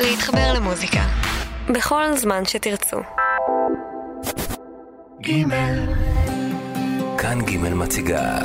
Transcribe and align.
להתחבר 0.00 0.52
למוזיקה. 0.54 1.00
בכל 1.68 2.16
זמן 2.16 2.44
שתרצו. 2.44 2.96
גימל. 5.20 5.94
כאן 7.18 7.42
גימל 7.42 7.74
מציגה 7.74 8.38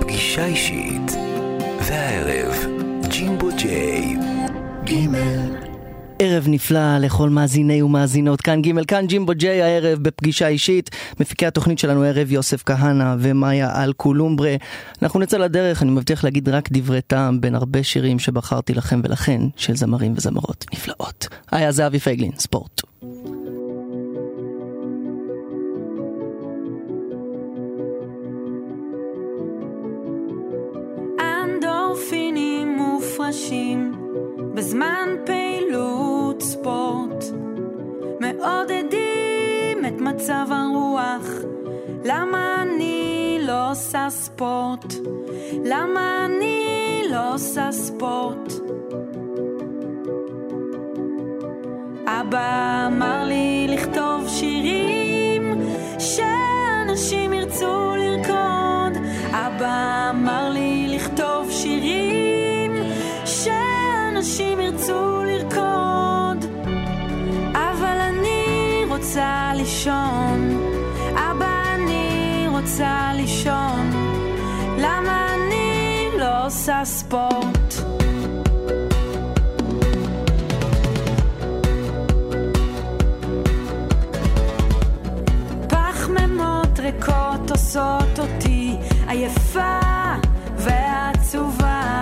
פגישה 0.00 0.44
אישית. 0.44 1.12
והערב, 1.82 2.54
ג'ימבו 3.08 3.48
ג'יי. 3.56 4.16
גימל. 4.84 5.69
ערב 6.22 6.44
נפלא 6.48 6.98
לכל 6.98 7.28
מאזיני 7.28 7.82
ומאזינות 7.82 8.40
כאן 8.40 8.62
ג' 8.62 8.84
כאן 8.84 9.06
ג'ימבו 9.06 9.32
ג'יי 9.36 9.62
הערב 9.62 9.98
בפגישה 9.98 10.48
אישית 10.48 10.90
מפיקי 11.20 11.46
התוכנית 11.46 11.78
שלנו 11.78 12.04
הערב 12.04 12.32
יוסף 12.32 12.62
כהנא 12.66 13.14
ומאיה 13.18 13.84
אלקולומברה 13.84 14.54
אנחנו 15.02 15.20
נצא 15.20 15.38
לדרך 15.38 15.82
אני 15.82 15.90
מבטיח 15.90 16.24
להגיד 16.24 16.48
רק 16.48 16.68
דברי 16.72 17.00
טעם 17.00 17.40
בין 17.40 17.54
הרבה 17.54 17.82
שירים 17.82 18.18
שבחרתי 18.18 18.74
לכם 18.74 19.00
ולכן 19.04 19.40
של 19.56 19.76
זמרים 19.76 20.12
וזמרות 20.16 20.64
נפלאות. 20.72 21.28
היה 21.52 21.72
זהבי 21.72 21.98
פייגלין 21.98 22.32
ספורט. 22.38 22.82
אנדורפינים 31.20 32.76
מופרשים 32.76 33.99
בזמן 34.54 35.08
פעילות 35.26 36.42
ספורט 36.42 37.24
מעודדים 38.20 39.84
את 39.88 40.00
מצב 40.00 40.46
הרוח 40.50 41.28
למה 42.04 42.62
אני 42.62 43.38
לא 43.42 43.70
עושה 43.70 44.06
ספורט? 44.10 44.94
למה 45.64 46.24
אני 46.24 47.02
לא 47.10 47.34
עושה 47.34 47.72
ספורט? 47.72 48.52
אבא 52.06 52.86
אמר 52.86 53.24
לי 53.24 53.66
לכתוב 53.68 54.28
שירים 54.28 55.60
שאנשים 55.98 57.32
ירצו 57.32 57.96
לרקוד 57.96 59.02
אבא 59.30 60.10
אמר 60.10 60.50
לי 60.50 60.86
לכתוב 60.88 61.50
שירים 61.50 62.09
שאנשים 64.22 64.60
ירצו 64.60 65.22
לרקוד 65.24 66.44
אבל 67.54 67.98
אני 68.08 68.84
רוצה 68.88 69.52
לישון. 69.54 70.60
אבא 71.14 71.62
אני 71.74 72.46
רוצה 72.48 73.10
לישון. 73.14 73.90
למה 74.78 75.26
אני 75.34 76.08
לא 76.18 76.46
עושה 76.46 76.80
ספורט? 76.84 77.74
פחמימות 85.68 86.78
ריקות 86.78 87.50
עושות 87.50 88.18
אותי 88.18 88.76
עייפה 89.08 89.80
ועצובה. 90.56 92.00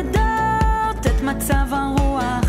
את 0.00 0.03
מצב 1.36 1.66
הרוח 1.74 2.43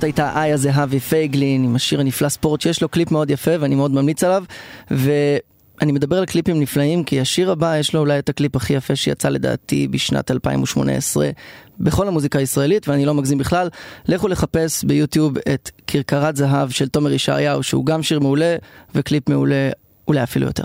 זאת 0.00 0.04
הייתה 0.04 0.42
איה 0.42 0.56
זהבי 0.56 1.00
פייגלין 1.00 1.64
עם 1.64 1.76
השיר 1.76 2.00
הנפלא 2.00 2.28
ספורט 2.28 2.60
שיש 2.60 2.82
לו 2.82 2.88
קליפ 2.88 3.10
מאוד 3.10 3.30
יפה 3.30 3.50
ואני 3.60 3.74
מאוד 3.74 3.90
ממליץ 3.90 4.24
עליו. 4.24 4.44
ואני 4.90 5.92
מדבר 5.92 6.18
על 6.18 6.26
קליפים 6.26 6.60
נפלאים 6.60 7.04
כי 7.04 7.20
השיר 7.20 7.50
הבא 7.50 7.76
יש 7.76 7.94
לו 7.94 8.00
אולי 8.00 8.18
את 8.18 8.28
הקליפ 8.28 8.56
הכי 8.56 8.72
יפה 8.72 8.96
שיצא 8.96 9.28
לדעתי 9.28 9.88
בשנת 9.88 10.30
2018 10.30 11.30
בכל 11.80 12.08
המוזיקה 12.08 12.38
הישראלית 12.38 12.88
ואני 12.88 13.04
לא 13.06 13.14
מגזים 13.14 13.38
בכלל. 13.38 13.68
לכו 14.08 14.28
לחפש 14.28 14.84
ביוטיוב 14.84 15.38
את 15.54 15.70
כרכרת 15.86 16.36
זהב 16.36 16.70
של 16.70 16.88
תומר 16.88 17.12
ישעיהו 17.12 17.62
שהוא 17.62 17.86
גם 17.86 18.02
שיר 18.02 18.20
מעולה 18.20 18.56
וקליפ 18.94 19.28
מעולה 19.28 19.70
אולי 20.08 20.22
אפילו 20.22 20.46
יותר. 20.46 20.64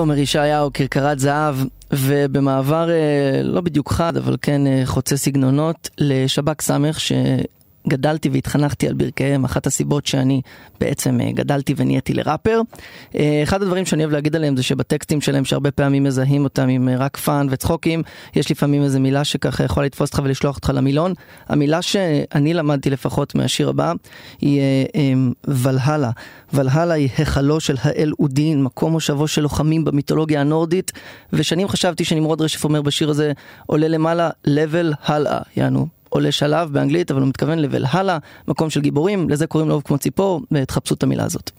תומר 0.00 0.18
ישעיהו, 0.18 0.70
כרכרת 0.74 1.18
זהב, 1.18 1.54
ובמעבר 1.92 2.90
אה, 2.90 3.42
לא 3.42 3.60
בדיוק 3.60 3.92
חד, 3.92 4.16
אבל 4.16 4.36
כן 4.42 4.66
אה, 4.66 4.82
חוצה 4.84 5.16
סגנונות, 5.16 5.90
לשב"כ 5.98 6.60
סמך, 6.60 7.00
ש... 7.00 7.12
גדלתי 7.88 8.28
והתחנכתי 8.28 8.88
על 8.88 8.94
ברכיהם, 8.94 9.44
אחת 9.44 9.66
הסיבות 9.66 10.06
שאני 10.06 10.40
בעצם 10.80 11.20
אה, 11.20 11.32
גדלתי 11.32 11.74
ונהייתי 11.76 12.14
לראפר. 12.14 12.60
אה, 13.14 13.40
אחד 13.42 13.62
הדברים 13.62 13.86
שאני 13.86 14.02
אוהב 14.04 14.12
להגיד 14.12 14.36
עליהם 14.36 14.56
זה 14.56 14.62
שבטקסטים 14.62 15.20
שלהם, 15.20 15.44
שהרבה 15.44 15.70
פעמים 15.70 16.04
מזהים 16.04 16.44
אותם 16.44 16.68
עם 16.68 16.88
אה, 16.88 16.96
רק 16.96 17.16
פאן 17.16 17.46
וצחוקים, 17.50 18.02
יש 18.36 18.50
לפעמים 18.50 18.82
איזה 18.82 19.00
מילה 19.00 19.24
שככה 19.24 19.64
יכולה 19.64 19.86
לתפוס 19.86 20.10
אותך 20.10 20.22
ולשלוח 20.24 20.56
אותך 20.56 20.72
למילון. 20.74 21.14
המילה 21.48 21.82
שאני 21.82 22.54
למדתי 22.54 22.90
לפחות 22.90 23.34
מהשיר 23.34 23.68
הבא 23.68 23.92
היא 24.40 24.60
ולהלה. 25.44 26.10
ולהלה 26.54 26.94
היא 26.94 27.08
היכלו 27.18 27.60
של 27.60 27.76
האל 27.82 28.12
אודין, 28.18 28.62
מקום 28.62 28.92
מושבו 28.92 29.28
של 29.28 29.42
לוחמים 29.42 29.84
במיתולוגיה 29.84 30.40
הנורדית, 30.40 30.92
ושנים 31.32 31.68
חשבתי 31.68 32.04
שנמרוד 32.04 32.40
רשף 32.40 32.64
אומר 32.64 32.82
בשיר 32.82 33.10
הזה, 33.10 33.32
עולה 33.66 33.88
למעלה, 33.88 34.30
level 34.46 34.94
הלאה, 35.04 35.38
יענו. 35.56 35.99
עולה 36.10 36.32
שלב 36.32 36.72
באנגלית, 36.72 37.10
אבל 37.10 37.20
הוא 37.20 37.28
מתכוון 37.28 37.58
לבל 37.58 37.84
הלאה, 37.90 38.18
מקום 38.48 38.70
של 38.70 38.80
גיבורים, 38.80 39.30
לזה 39.30 39.46
קוראים 39.46 39.68
לאהוב 39.68 39.82
כמו 39.86 39.98
ציפור, 39.98 40.40
ותחפשו 40.52 40.94
את 40.94 41.02
המילה 41.02 41.24
הזאת. 41.24 41.50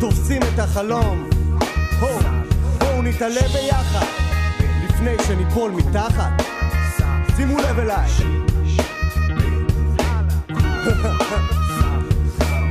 תופסים 0.00 0.42
את 0.42 0.58
החלום. 0.58 1.28
בואו 2.78 3.02
נתעלה 3.02 3.40
ביחד, 3.40 4.06
לפני 4.84 5.16
שניפול 5.26 5.70
מתחת. 5.70 6.42
שימו 7.36 7.58
לב 7.58 7.78
אליי. 7.78 8.51
Ha 10.82 10.90
ha 10.90 11.10
ha! 11.20 11.61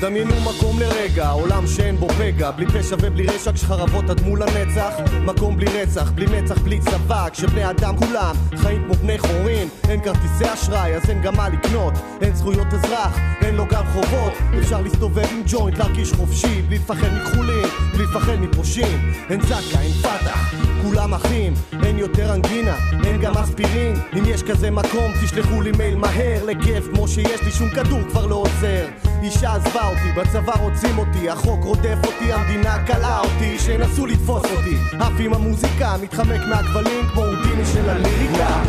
דמיינו 0.01 0.33
מקום 0.41 0.79
לרגע, 0.79 1.29
עולם 1.29 1.67
שאין 1.67 1.97
בו 1.97 2.07
פגע. 2.09 2.51
בלי 2.51 2.65
פשע 2.65 2.95
ובלי 3.01 3.25
רשע 3.25 3.51
כשחרבות 3.51 4.09
עד 4.09 4.21
מול 4.21 4.41
הנצח. 4.43 4.93
מקום 5.25 5.57
בלי 5.57 5.81
רצח, 5.81 6.11
בלי 6.11 6.25
מצח, 6.25 6.57
בלי 6.57 6.79
צבא 6.79 7.27
כשבני 7.33 7.69
אדם 7.69 7.97
כולם 7.97 8.35
חיים 8.55 8.83
כמו 8.85 8.93
בני 8.93 9.17
חורין. 9.17 9.67
אין 9.89 10.01
כרטיסי 10.01 10.53
אשראי 10.53 10.95
אז 10.95 11.09
אין 11.09 11.21
גם 11.21 11.35
מה 11.37 11.49
לקנות. 11.49 11.93
אין 12.21 12.35
זכויות 12.35 12.67
אזרח, 12.73 13.17
אין 13.41 13.55
לו 13.55 13.65
גם 13.67 13.83
חובות. 13.93 14.33
אפשר 14.59 14.81
להסתובב 14.81 15.27
עם 15.31 15.41
ג'וינט, 15.47 15.77
להרגיש 15.77 16.13
חופשי 16.13 16.61
בלי 16.61 16.75
לפחד 16.75 17.07
מכחולים, 17.21 17.67
בלי 17.93 18.03
לפחד 18.03 18.35
מפושעים. 18.35 19.13
אין 19.29 19.41
זקה, 19.41 19.81
אין 19.81 19.91
פתח, 19.91 20.53
כולם 20.81 21.13
אחים. 21.13 21.53
אין 21.83 21.99
יותר 21.99 22.33
אנגינה, 22.33 22.75
אין 23.03 23.21
גם 23.21 23.37
אספירין. 23.37 23.95
אם 24.17 24.23
יש 24.25 24.43
כזה 24.43 24.71
מקום 24.71 25.11
תשלחו 25.23 25.61
לי 25.61 25.71
מייל 25.77 25.95
מהר. 25.95 26.45
לכיף 26.45 26.87
כמו 26.93 27.07
שיש 27.07 27.41
לי 27.41 27.51
שום 27.51 27.69
כדור 27.69 27.99
כבר 28.09 28.25
לא 28.25 28.35
עוזר. 28.35 28.85
אישה 29.23 29.55
עזבה 29.55 29.81
אותי, 29.91 30.11
בצבא 30.15 30.53
רוצים 30.59 30.97
אותי, 30.97 31.29
החוק 31.29 31.63
רודף 31.63 31.97
אותי, 32.05 32.33
המדינה 32.33 32.85
כלאה 32.87 33.19
אותי, 33.19 33.59
שינסו 33.59 34.05
לתפוס 34.05 34.43
אותי. 34.43 34.77
אף 34.97 35.13
עם 35.19 35.33
המוזיקה 35.33 35.95
מתחמק 36.01 36.41
מהכבלים 36.49 37.07
כמו 37.13 37.21
אודיני 37.21 37.65
של 37.73 37.89
הליריקה. 37.89 38.63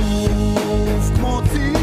כמו 1.16 1.40
ציפור 1.52 1.81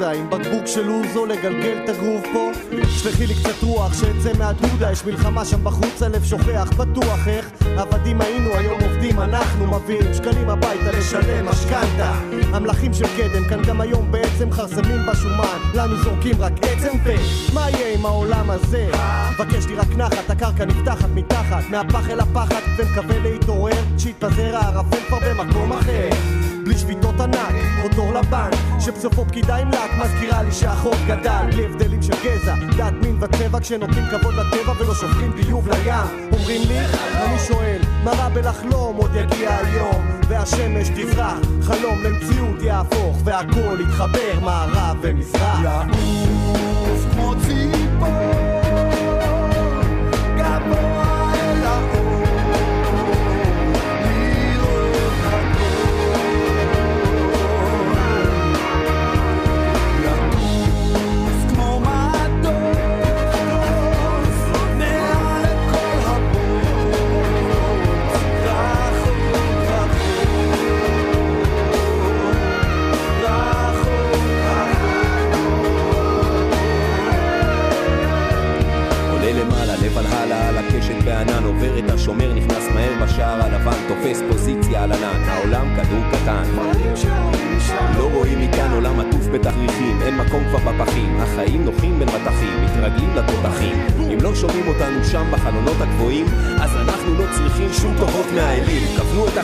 הבלוזה 0.00 0.10
עם 0.10 0.30
בקבוק 0.30 0.66
של 0.66 0.90
אוזו 0.90 1.26
לגלגל 1.26 1.78
את 1.84 1.88
הגרוב 1.88 2.22
פה. 2.32 2.50
שלחי 2.88 3.26
לי 3.26 3.34
קצת 3.34 3.62
רוח 3.62 3.94
שאצא 3.94 4.38
מהדודה 4.38 4.92
יש 4.92 5.04
מלחמה 5.04 5.44
שם 5.44 5.64
בחוץ 5.64 6.02
הלב 6.02 6.24
שוכח 6.24 6.68
בטוח 6.76 7.28
איך. 7.28 7.50
עבדים 7.76 8.20
היינו 8.20 8.50
היום 8.50 8.80
עובדים 8.80 9.20
אנחנו 9.20 9.66
מביאים 9.66 10.14
שקלים 10.14 10.50
הביתה 10.50 10.90
לשלם 10.98 11.46
משכנתה. 11.46 12.12
המלכים 12.52 12.94
של 12.94 13.06
קדם 13.16 13.48
כאן 13.48 13.62
גם 13.62 13.80
היום 13.80 14.12
בעצם 14.12 14.52
חרסמים 14.52 15.00
בשומן. 15.10 15.58
לנו 15.74 15.96
זורקים 15.96 16.36
רק 16.38 16.52
עצם 16.62 16.98
ומה 17.04 17.70
יהיה 17.70 17.94
עם 17.94 18.06
העולם 18.06 18.50
הזה? 18.50 18.90
מבקש 19.32 19.66
לי 19.66 19.74
רק 19.74 19.88
נחת 19.96 20.30
הקרקע 20.30 20.64
נפתחת 20.64 21.08
מתחת. 21.14 21.64
מהפח 21.70 22.10
אל 22.10 22.20
הפחד 22.20 22.60
ומקווה 22.76 23.18
להתעורר. 23.18 23.82
שיתפזר 23.98 24.56
הערפל 24.56 25.00
כבר 25.08 25.18
במקום 25.28 25.72
אחר 25.72 26.39
בלי 26.64 26.78
שביתות 26.78 27.20
ענק, 27.20 27.54
או 27.82 27.88
תור 27.96 28.12
לבנק 28.14 28.54
שבסופו 28.80 29.24
פקידה 29.24 29.56
עם 29.56 29.68
לק 29.68 29.90
מזכירה 29.98 30.42
לי 30.42 30.52
שהחוק 30.52 30.96
גדל. 31.06 31.46
בלי 31.52 31.64
הבדלים 31.64 32.02
של 32.02 32.12
גזע, 32.24 32.54
דת, 32.76 32.92
מין 33.02 33.22
וצבע 33.22 33.60
כשנותנים 33.60 34.04
כבוד 34.10 34.34
לטבע 34.34 34.72
ולא 34.78 34.94
שופכים 34.94 35.30
ביוב 35.30 35.68
לים. 35.68 36.30
אומרים 36.32 36.62
לי, 36.68 36.78
אני 37.14 37.38
שואל, 37.38 37.80
מה 38.04 38.10
רע 38.10 38.28
בלחלום? 38.28 38.96
עוד 38.96 39.10
יגיע 39.14 39.56
היום 39.56 40.06
והשמש 40.28 40.88
תזרח, 40.88 41.38
חלום 41.62 42.02
למציאות 42.02 42.62
יהפוך 42.62 43.18
והכל 43.24 43.80
יתחבר 43.80 44.40
מערב 44.42 44.96
ומזרח 45.02 45.86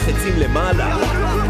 החצים 0.08 0.36
למעלה. 0.36 0.96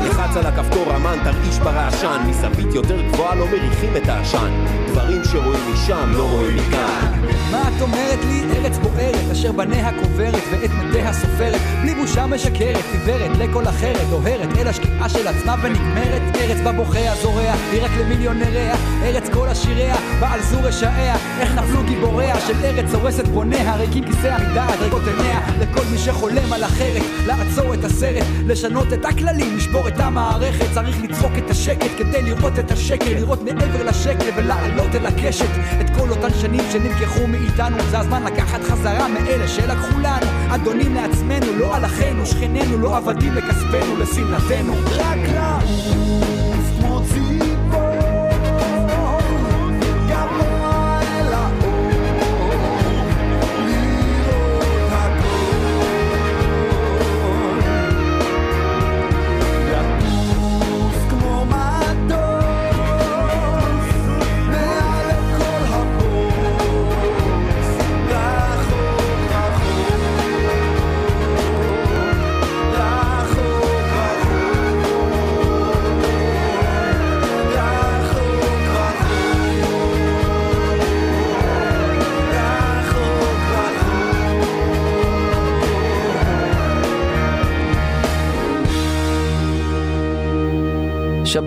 לחץ 0.04 0.36
על 0.36 0.46
הכפתור 0.46 0.96
אמן 0.96 1.18
תרעיש 1.24 1.58
ברעשן. 1.58 2.22
מזווית 2.26 2.74
יותר 2.74 3.02
גבוהה 3.02 3.34
לא 3.34 3.46
מריחים 3.46 3.96
את 3.96 4.08
העשן. 4.08 4.64
דברים 4.86 5.24
שרואים 5.24 5.60
משם 5.72 6.12
לא 6.12 6.30
רואים 6.30 6.56
מכאן. 6.56 7.26
מה 7.50 7.62
את 7.76 7.82
אומרת 7.82 8.18
לי? 8.24 8.42
ארץ 8.56 8.78
בוערת, 8.78 9.30
אשר 9.32 9.52
בניה 9.52 9.90
קוברת 10.02 10.42
ואת 10.50 10.70
מתיה 10.70 11.12
סופרת, 11.12 11.60
בלי 11.82 11.94
בושה 11.94 12.26
משקרת, 12.26 12.84
עיוורת 12.92 13.36
לכל 13.38 13.68
אחרת, 13.68 14.08
דוהרת 14.10 14.58
אל 14.58 14.68
השקיעה 14.68 15.08
של 15.08 15.28
עצמה 15.28 15.54
ונגמרת, 15.62 16.22
ארץ 16.36 16.60
בה 16.64 16.72
בוכה 16.72 17.12
הזורע, 17.12 17.52
היא 17.72 17.82
רק 17.82 17.90
למיליונריה, 18.00 18.74
ארץ 19.02 19.28
כל 19.32 19.48
עשיריה, 19.48 19.96
בעל 20.20 20.42
זו 20.42 20.56
רשעיה, 20.62 21.16
איך 21.40 21.54
נפלו 21.54 21.82
גיבוריה 21.82 22.40
של 22.40 22.64
ארץ 22.64 22.94
הורסת 22.94 23.28
בוניה, 23.28 23.76
ריקים 23.76 24.04
כיסא 24.04 24.36
מדעת, 24.50 24.80
ריקות 24.80 25.02
עיניה, 25.06 25.40
לכל 25.60 25.84
מי 25.90 25.98
שחולם 25.98 26.52
על 26.52 26.64
אחרת, 26.64 27.02
לעצור 27.26 27.74
את 27.74 27.84
הסרט, 27.84 28.24
לשנות 28.46 28.92
את 28.92 29.04
הכללים, 29.04 29.56
לשבור 29.56 29.88
את 29.88 30.00
המערכת, 30.00 30.66
צריך 30.74 31.02
לדפוק 31.02 31.32
את 31.38 31.50
השקט 31.50 31.90
כדי 31.98 32.22
לראות 32.22 32.58
את 32.58 32.70
השקר, 32.70 33.14
לראות 33.14 33.42
מעבר 33.42 33.84
לשקר 33.84 34.30
ולעלות 34.36 34.94
אל 34.94 35.06
הקשת, 35.06 35.50
את 35.80 35.90
כל 35.98 36.10
אותן 36.10 36.34
שנים 36.40 36.62
שנלקחו 36.72 37.26
מאיתנו 37.26 37.76
זה 37.90 37.98
הזמן 37.98 38.22
לקחת 38.22 38.62
חזרה 38.62 39.08
מאלה 39.08 39.48
שלקחו 39.48 39.98
לנו. 39.98 40.54
אדונים 40.54 40.94
לעצמנו, 40.94 41.56
לא 41.58 41.76
על 41.76 41.84
אחינו, 41.84 42.26
שכנינו, 42.26 42.78
לא 42.78 42.96
עבדים 42.96 43.34
לכספנו, 43.34 43.96
לשמלתנו. 43.96 44.74
רק 44.96 45.18
לעוף 45.34 46.35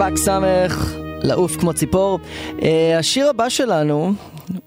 שב"כ 0.10 0.18
סמך, 0.18 0.94
לעוף 1.24 1.58
כמו 1.58 1.74
ציפור. 1.74 2.20
אה, 2.62 2.98
השיר 3.00 3.30
הבא 3.30 3.50
שלנו 3.50 4.14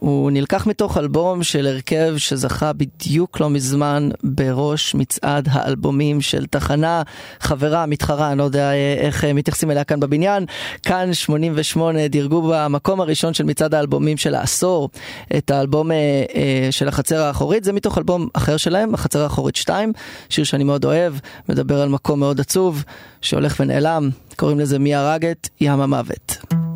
הוא 0.02 0.30
נלקח 0.30 0.66
מתוך 0.66 0.98
אלבום 0.98 1.42
של 1.42 1.66
הרכב 1.66 2.14
שזכה 2.16 2.72
בדיוק 2.72 3.40
לא 3.40 3.50
מזמן 3.50 4.08
בראש 4.22 4.94
מצעד 4.94 5.48
האלבומים 5.50 6.20
של 6.20 6.46
תחנה 6.46 7.02
חברה, 7.40 7.86
מתחרה, 7.86 8.30
אני 8.30 8.38
לא 8.38 8.44
יודע 8.44 8.72
אה, 8.72 8.94
איך 8.98 9.24
אה, 9.24 9.32
מתייחסים 9.32 9.70
אליה 9.70 9.84
כאן 9.84 10.00
בבניין. 10.00 10.46
כאן 10.82 11.14
88 11.14 12.08
דירגו 12.08 12.52
במקום 12.52 13.00
הראשון 13.00 13.34
של 13.34 13.44
מצעד 13.44 13.74
האלבומים 13.74 14.16
של 14.16 14.34
העשור 14.34 14.90
את 15.36 15.50
האלבום 15.50 15.92
אה, 15.92 16.68
של 16.70 16.88
החצר 16.88 17.22
האחורית, 17.22 17.64
זה 17.64 17.72
מתוך 17.72 17.98
אלבום 17.98 18.28
אחר 18.32 18.56
שלהם, 18.56 18.94
החצר 18.94 19.22
האחורית 19.22 19.56
2, 19.56 19.92
שיר 20.28 20.44
שאני 20.44 20.64
מאוד 20.64 20.84
אוהב, 20.84 21.14
מדבר 21.48 21.82
על 21.82 21.88
מקום 21.88 22.20
מאוד 22.20 22.40
עצוב 22.40 22.84
שהולך 23.20 23.56
ונעלם, 23.60 24.10
קוראים 24.36 24.60
לזה 24.60 24.78
מי 24.78 24.94
הרג 24.94 25.26
את 25.26 25.48
ים 25.60 25.80
המוות. 25.80 26.71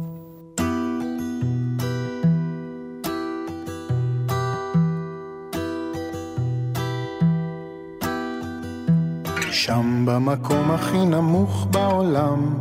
שם 9.56 10.02
במקום 10.06 10.70
הכי 10.70 10.98
נמוך 11.06 11.66
בעולם, 11.70 12.54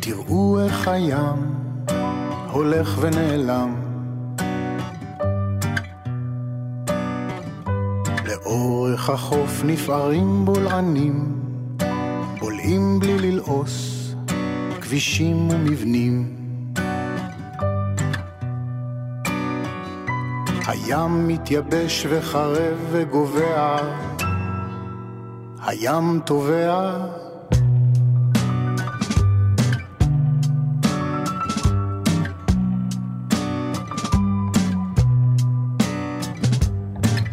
תראו 0.00 0.60
איך 0.64 0.88
הים 0.88 1.54
הולך 2.52 2.98
ונעלם. 3.00 3.74
לאורך 8.26 9.10
החוף 9.10 9.62
נפערים 9.64 10.44
בולענים, 10.44 11.40
בולעים 12.38 13.00
בלי 13.00 13.18
ללעוס, 13.18 14.14
כבישים 14.80 15.50
ומבנים. 15.50 16.36
הים 20.66 21.28
מתייבש 21.28 22.06
וחרב 22.10 22.76
וגובע 22.90 23.76
הים 25.62 26.20
טובע. 26.24 26.96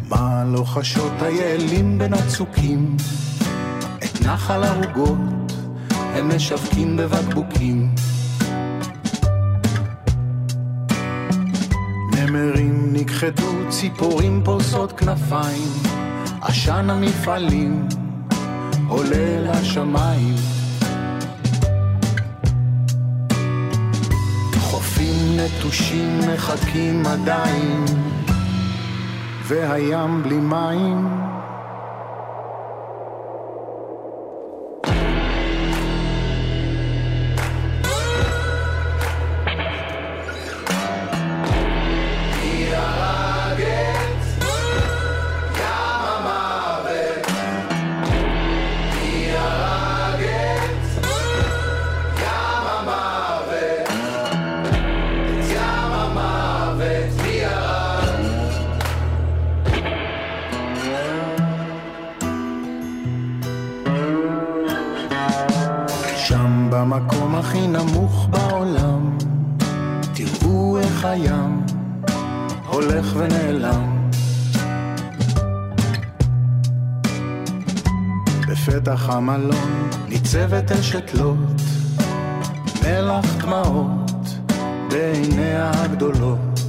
מה 0.08 0.44
לא 0.46 0.64
חשות 0.64 1.12
היעלים 1.20 1.98
בין 1.98 2.14
הצוקים? 2.14 2.96
את 3.96 4.20
נחל 4.26 4.64
ערוגות 4.64 5.52
הם 5.92 6.36
משווקים 6.36 6.96
בבקבוקים. 6.96 7.94
נמרים 12.16 12.92
נכחדו 12.92 13.68
ציפורים 13.68 14.42
פורסות 14.44 14.92
כנפיים 14.92 15.68
עשן 16.40 16.90
המפעלים 16.90 17.88
עולה 18.88 19.40
לשמיים. 19.40 20.34
חופים 24.58 25.36
נטושים 25.36 26.18
מחכים 26.18 27.06
עדיין, 27.06 27.84
והים 29.48 30.22
בלי 30.22 30.36
מים. 30.36 31.27
ניצבת 80.38 80.72
אשת 80.72 81.14
לוט, 81.14 81.60
מלח 82.82 83.34
דמעות 83.42 84.38
בעיניה 84.90 85.70
הגדולות. 85.74 86.60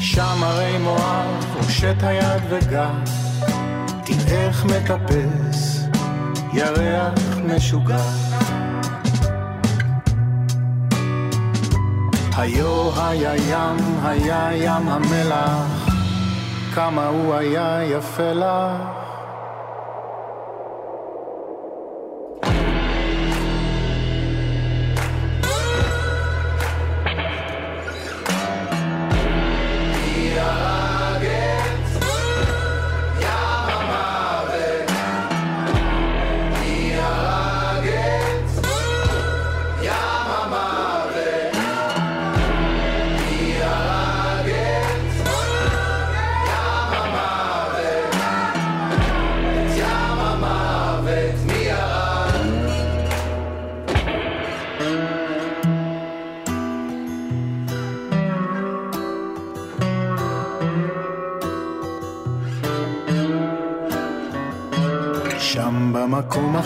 שם 0.00 0.42
הרי 0.42 0.78
מואב 0.78 1.56
הושט 1.56 2.02
היד 2.02 2.42
וגב, 2.50 3.10
תראה 4.04 4.46
איך 4.46 4.64
מטפס, 4.64 5.80
ירח 6.52 7.38
משוגע. 7.44 8.04
היו 12.36 12.90
היה 12.96 13.36
ים, 13.36 13.76
היה 14.02 14.50
ים 14.54 14.88
המלח 14.88 15.88
כמה 16.74 17.06
הוא 17.06 17.34
היה 17.34 17.80
יפה 17.84 18.32
לך 18.32 18.99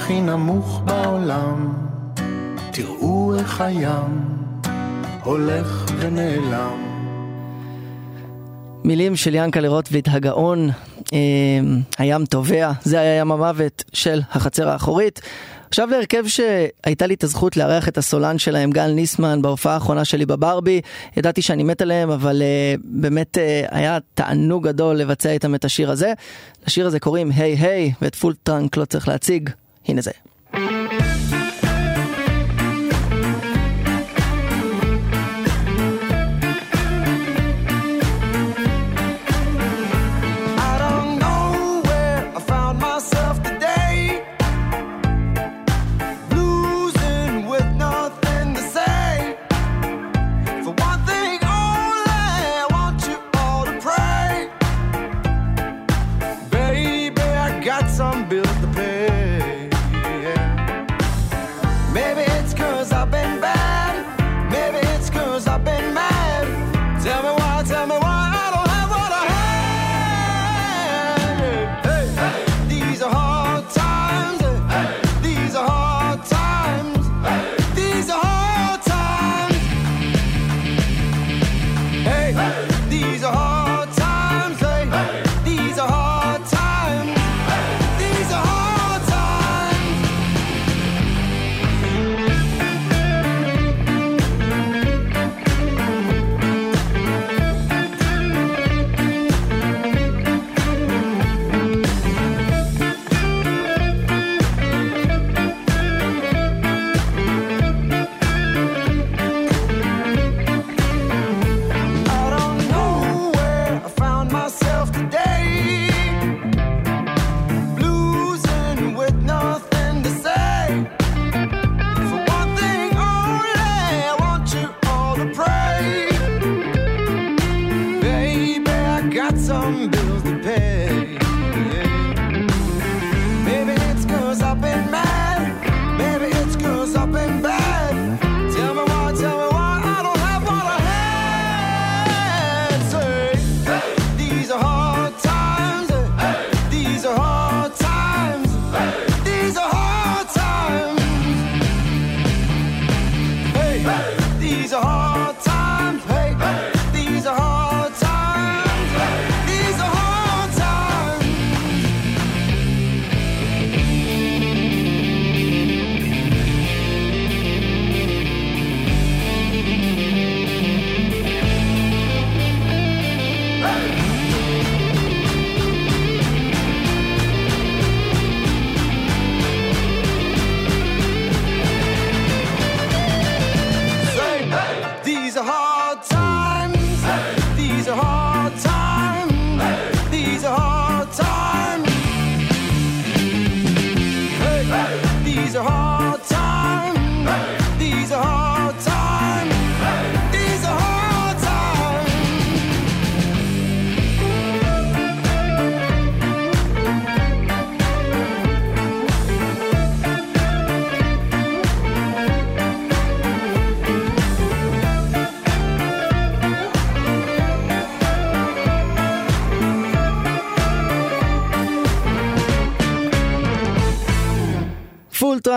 הכי 0.04 0.20
נמוך 0.20 0.82
בעולם, 0.84 1.74
תראו 2.72 3.34
איך 3.38 3.60
הים 3.60 4.20
הולך 5.22 5.86
ונעלם. 5.98 6.94
מילים 8.84 9.16
של 9.16 9.34
ינקלה 9.34 9.68
רוטבליט, 9.68 10.08
הגאון, 10.10 10.70
אה, 11.12 11.18
הים 11.98 12.26
טובע, 12.26 12.72
זה 12.82 13.00
היה 13.00 13.20
ים 13.20 13.32
המוות 13.32 13.84
של 13.92 14.20
החצר 14.30 14.68
האחורית. 14.68 15.20
עכשיו 15.74 15.88
להרכב 15.90 16.24
שהייתה 16.26 17.06
לי 17.06 17.14
את 17.14 17.24
הזכות 17.24 17.56
לארח 17.56 17.88
את 17.88 17.98
הסולן 17.98 18.38
שלהם, 18.38 18.70
גל 18.70 18.90
ניסמן, 18.90 19.42
בהופעה 19.42 19.74
האחרונה 19.74 20.04
שלי 20.04 20.26
בברבי. 20.26 20.80
ידעתי 21.16 21.42
שאני 21.42 21.62
מת 21.62 21.82
עליהם, 21.82 22.10
אבל 22.10 22.42
uh, 22.42 22.80
באמת 22.84 23.36
uh, 23.36 23.40
היה 23.70 23.98
תענוג 24.14 24.68
גדול 24.68 24.96
לבצע 24.96 25.30
איתם 25.30 25.54
את 25.54 25.64
השיר 25.64 25.90
הזה. 25.90 26.12
לשיר 26.66 26.86
הזה 26.86 27.00
קוראים 27.00 27.30
היי 27.30 27.64
היי, 27.64 27.90
היי, 27.90 27.94
היי, 27.94 27.98
ואת 28.02 28.14
Full 28.14 28.34
Trunk 28.42 28.76
לא 28.76 28.84
צריך 28.84 29.08
להציג. 29.08 29.50
הנה 29.88 30.00
זה. 30.00 30.10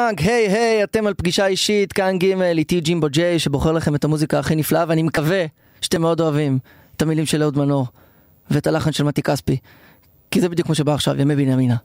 Full 0.08 0.16
Trunk, 0.16 0.32
היי 0.32 0.48
היי, 0.48 0.84
אתם 0.84 1.08
על 1.08 1.14
פגישה 1.14 1.48
אישית, 1.48 1.94
כאן 1.94 2.18
ג' 2.20 2.42
איתי 2.42 2.82
ג'ימבו 2.82 3.08
ג'יי, 3.10 3.40
שבוחר 3.40 3.72
לכם 3.72 3.96
את 3.96 4.04
המוזיקה 4.04 4.40
הכי 4.40 4.56
נפלאה, 4.56 4.86
ואני 4.88 5.04
מקווה 5.04 5.46
שאתם 5.82 6.02
מאוד 6.02 6.22
אוהבים 6.22 6.60
את 6.96 7.02
המילים 7.02 7.26
של 7.26 7.44
אהוד 7.44 7.58
מנור, 7.58 7.88
ואת 8.52 8.68
הלחן 8.68 8.92
של 8.92 9.04
מתי 9.04 9.22
כספי, 9.22 9.58
כי 10.32 10.42
זה 10.42 10.50
בדיוק 10.50 10.66
כמו 10.66 10.76
שבא 10.76 10.94
עכשיו, 10.94 11.22
ימי 11.22 11.36
בנימינה. 11.36 11.76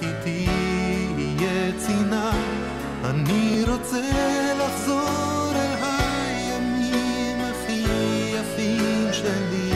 כי 0.00 0.06
תהיה 0.22 1.72
צינה. 1.78 2.30
אני 3.04 3.64
רוצה 3.68 4.00
לחזור 4.58 5.52
אל 5.54 5.74
הימים 5.82 7.38
הכי 7.40 7.84
יפים 8.34 9.08
שלי. 9.12 9.70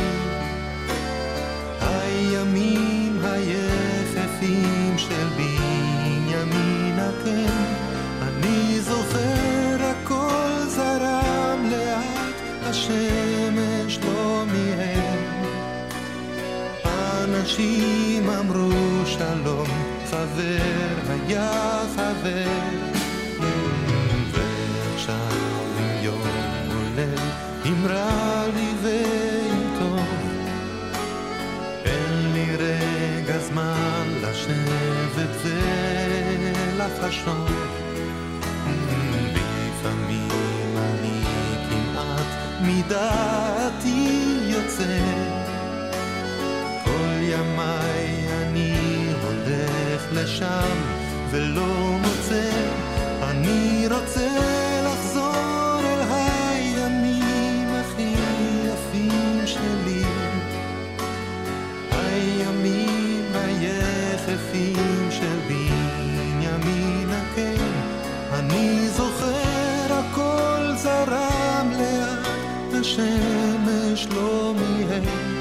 הימים 1.80 3.18
היחפים 3.24 4.98
של 4.98 5.26
בנימין 5.36 6.98
כן 7.24 7.52
אני 8.22 8.80
זוכר 8.80 9.76
הכל 9.80 10.64
זרם 10.66 11.68
לאט 11.70 12.34
השמש 12.62 13.98
לא 13.98 14.44
מיהר 14.52 15.30
אנשים 17.24 18.30
אמרו 18.30 18.59
שלום 20.10 20.28
חבר 20.28 21.12
היה 21.12 21.82
חבר. 21.96 22.90
אם 27.66 27.86
רע 27.86 28.46
לי 28.54 28.70
ואם 28.82 29.78
טוב, 29.78 30.06
אין 31.84 32.32
לי 32.32 32.56
רגע 32.56 33.38
זמן 33.38 34.06
לשבת 34.22 35.36
ולחשוב. 36.76 37.50
לפעמים 39.34 40.76
אני 40.76 41.22
כמעט 41.70 42.26
מדעתי 42.62 44.28
יוצא, 44.48 45.00
כל 46.84 47.20
ימיי 47.20 48.19
לשם 50.12 50.76
ולא 51.30 51.98
מוצא, 52.02 52.50
אני 53.22 53.84
רוצה 53.90 54.28
לחזור 54.84 55.80
אל 55.84 56.00
הימים 56.10 57.68
הכי 57.68 58.14
יפים 58.64 59.46
שלי, 59.46 60.04
הימים 61.90 63.24
היחפים 63.34 65.08
של 65.10 65.38
בנימין 65.48 67.10
כן, 67.36 67.72
אני 68.32 68.88
זוכר 68.88 69.90
הכל 69.90 70.76
זרם 70.76 71.72
לאט, 71.78 72.74
השמש 72.80 74.06
לא 74.14 74.54
מיהר. 74.54 75.40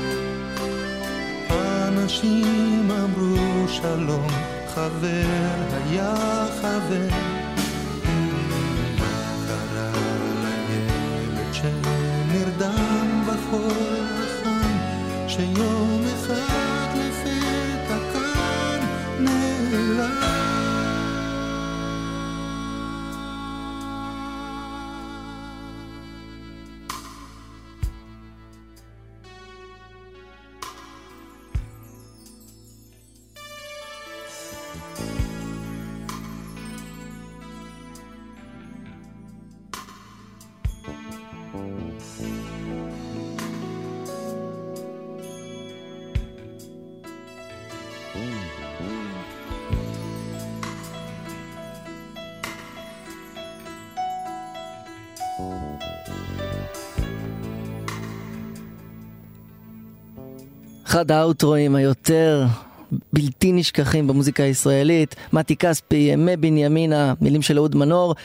אנשים 1.88 2.92
אמרו 2.92 3.68
שלום, 3.68 4.28
חבר 4.80 5.26
היה 5.74 6.14
חבר. 6.62 7.08
שנרדם 11.54 13.22
בחול 13.28 13.72
החם, 14.20 14.78
שיום 15.28 16.04
אחד 16.16 16.79
אחד 61.00 61.12
האוטרואים 61.12 61.76
היותר 61.76 62.46
בלתי 63.14 63.52
נשכחים 63.52 64.08
במוזיקה 64.08 64.44
הישראלית, 64.44 65.16
מתי 65.34 65.56
כספי, 65.56 65.96
ימי 65.96 66.38
בנימינה, 66.38 67.14
מילים 67.22 67.42
של 67.42 67.58
אהוד 67.58 67.76
מנור. 67.76 68.16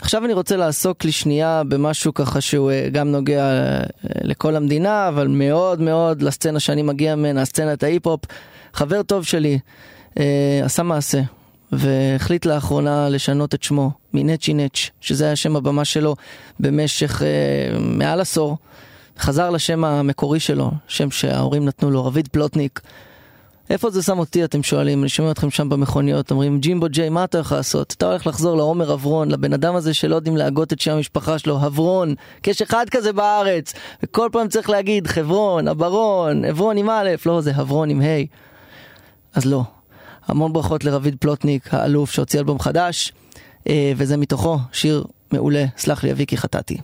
עכשיו 0.00 0.24
אני 0.24 0.32
רוצה 0.32 0.56
לעסוק 0.56 1.04
לשנייה 1.04 1.62
במשהו 1.68 2.14
ככה 2.14 2.40
שהוא 2.40 2.70
אה, 2.70 2.88
גם 2.92 3.08
נוגע 3.08 3.44
אה, 3.44 3.82
לכל 4.22 4.56
המדינה, 4.56 5.08
אבל 5.08 5.28
מאוד 5.28 5.80
מאוד 5.80 6.22
לסצנה 6.22 6.60
שאני 6.60 6.82
מגיע 6.82 7.16
ממנה, 7.16 7.44
סצנת 7.44 7.82
ההיפ-הופ. 7.82 8.20
חבר 8.74 9.02
טוב 9.02 9.24
שלי 9.24 9.58
אה, 10.18 10.60
עשה 10.64 10.82
מעשה, 10.82 11.20
והחליט 11.72 12.46
לאחרונה 12.46 13.08
לשנות 13.08 13.54
את 13.54 13.62
שמו 13.62 13.90
מנצ'י 14.14 14.54
נץ', 14.54 14.90
שזה 15.00 15.24
היה 15.24 15.36
שם 15.36 15.56
הבמה 15.56 15.84
שלו 15.84 16.16
במשך 16.60 17.22
אה, 17.22 17.78
מעל 17.78 18.20
עשור. 18.20 18.56
חזר 19.18 19.50
לשם 19.50 19.84
המקורי 19.84 20.40
שלו, 20.40 20.70
שם 20.88 21.10
שההורים 21.10 21.64
נתנו 21.64 21.90
לו, 21.90 22.04
רביד 22.04 22.28
פלוטניק. 22.28 22.80
איפה 23.70 23.90
זה 23.90 24.02
שם 24.02 24.18
אותי, 24.18 24.44
אתם 24.44 24.62
שואלים, 24.62 25.00
אני 25.00 25.08
שומע 25.08 25.30
אתכם 25.30 25.50
שם 25.50 25.68
במכוניות, 25.68 26.30
אומרים, 26.30 26.60
ג'ימבו 26.60 26.86
ג'יי, 26.90 27.08
מה 27.08 27.24
אתה 27.24 27.38
יכול 27.38 27.56
לעשות? 27.56 27.94
אתה 27.98 28.06
הולך 28.06 28.26
לחזור 28.26 28.56
לעומר 28.56 28.94
אברון, 28.94 29.30
לבן 29.30 29.52
אדם 29.52 29.76
הזה 29.76 29.94
שלא 29.94 30.14
יודעים 30.16 30.36
להגות 30.36 30.72
את 30.72 30.80
שם 30.80 30.92
המשפחה 30.92 31.38
שלו, 31.38 31.66
אברון, 31.66 32.14
כי 32.42 32.50
יש 32.50 32.62
אחד 32.62 32.86
כזה 32.90 33.12
בארץ, 33.12 33.72
וכל 34.02 34.28
פעם 34.32 34.48
צריך 34.48 34.70
להגיד, 34.70 35.06
חברון, 35.06 35.68
אברון, 35.68 36.44
עברון 36.44 36.76
עם 36.76 36.90
א', 36.90 37.10
לא, 37.26 37.40
זה 37.40 37.50
אברון 37.60 37.90
עם 37.90 38.00
ה'. 38.00 38.24
אז 39.34 39.44
לא. 39.44 39.62
המון 40.26 40.52
ברכות 40.52 40.84
לרביד 40.84 41.16
פלוטניק, 41.20 41.74
האלוף 41.74 42.10
שהוציא 42.10 42.38
אלבום 42.38 42.58
חדש, 42.58 43.12
אה, 43.68 43.92
וזה 43.96 44.16
מתוכו 44.16 44.58
שיר 44.72 45.04
מעולה, 45.32 45.64
סלח 45.76 46.04
לי 46.04 46.12
אבי 46.12 46.26
כי 46.26 46.36
חטאתי. 46.36 46.78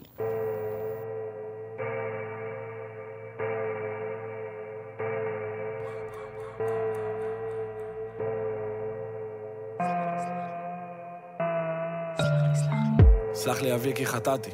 סלח 13.81 13.87
לי 13.87 13.93
אבי 13.93 13.95
כי 13.95 14.07
חטאתי, 14.07 14.51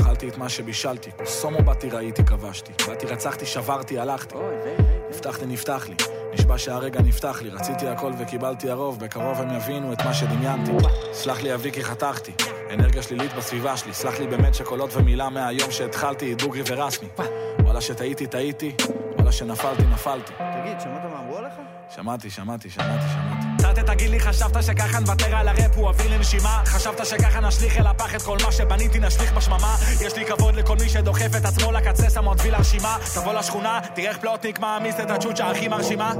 אכלתי 0.00 0.28
את 0.28 0.38
מה 0.38 0.48
שבישלתי, 0.48 1.10
קוסומו 1.10 1.62
באתי 1.62 1.90
ראיתי 1.90 2.24
כבשתי, 2.24 2.72
באתי 2.88 3.06
רצחתי 3.06 3.46
שברתי 3.46 3.98
הלכתי, 3.98 4.34
נפתח 5.10 5.40
לי 5.40 5.46
נפתח 5.46 5.88
לי, 5.88 5.94
נשבע 6.34 6.58
שהרגע 6.58 7.00
נפתח 7.02 7.42
לי, 7.42 7.50
רציתי 7.50 7.88
הכל 7.88 8.12
וקיבלתי 8.18 8.70
הרוב, 8.70 8.98
בקרוב 9.00 9.40
הם 9.40 9.56
יבינו 9.56 9.92
את 9.92 10.02
מה 10.04 10.14
שדמיינתי. 10.14 10.72
סלח 11.12 11.42
לי 11.42 11.54
אבי 11.54 11.72
כי 11.72 11.84
חתכתי, 11.84 12.32
אנרגיה 12.74 13.02
שלילית 13.02 13.32
בסביבה 13.32 13.76
שלי, 13.76 13.94
סלח 13.94 14.18
לי 14.18 14.26
באמת 14.26 14.54
שקולות 14.54 14.90
ומילה 14.96 15.28
מהיום 15.28 15.70
שהתחלתי, 15.70 16.34
דוגרי 16.34 16.62
ורסמי. 16.66 17.08
וואלה 17.60 17.80
שטעיתי 17.80 18.26
טעיתי, 18.26 18.76
וואלה 19.16 19.32
שנפלתי 19.32 19.82
נפלתי. 19.82 20.32
תגיד, 20.32 20.80
שמעת 20.80 21.04
מה 21.12 21.20
אמרו 21.20 21.36
עליך? 21.36 21.54
שמעתי, 21.94 22.30
שמעתי, 22.30 22.70
שמעתי, 22.70 23.04
שמעתי. 23.12 23.49
תגיד 23.86 24.10
לי, 24.10 24.20
חשבת 24.20 24.62
שככה 24.62 25.00
נוותר 25.00 25.36
על 25.36 25.48
הראפ, 25.48 25.76
הוא 25.76 25.88
אוויר 25.88 26.16
לנשימה? 26.16 26.62
חשבת 26.66 27.06
שככה 27.06 27.40
נשליך 27.40 27.78
אל 27.78 27.86
הפח 27.86 28.14
את 28.14 28.22
כל 28.22 28.38
מה 28.42 28.52
שבניתי, 28.52 28.98
נשליך 28.98 29.32
בשממה? 29.32 29.76
יש 30.00 30.16
לי 30.16 30.26
כבוד 30.26 30.54
לכל 30.54 30.76
מי 30.76 30.88
שדוחף 30.88 31.36
את 31.36 31.44
עצמו 31.44 31.72
לקצה, 31.72 32.10
שם 32.10 32.24
עוד 32.24 32.40
ויל 32.42 32.54
הרשימה. 32.54 32.96
תבוא 33.14 33.32
לשכונה, 33.32 33.80
תראה 33.94 34.08
איך 34.08 34.18
פלוטניק 34.18 34.58
מעמיס 34.58 34.94
את 35.00 35.10
הצ'וצ'ה 35.10 35.50
הכי 35.50 35.68
מרשימה. 35.68 36.12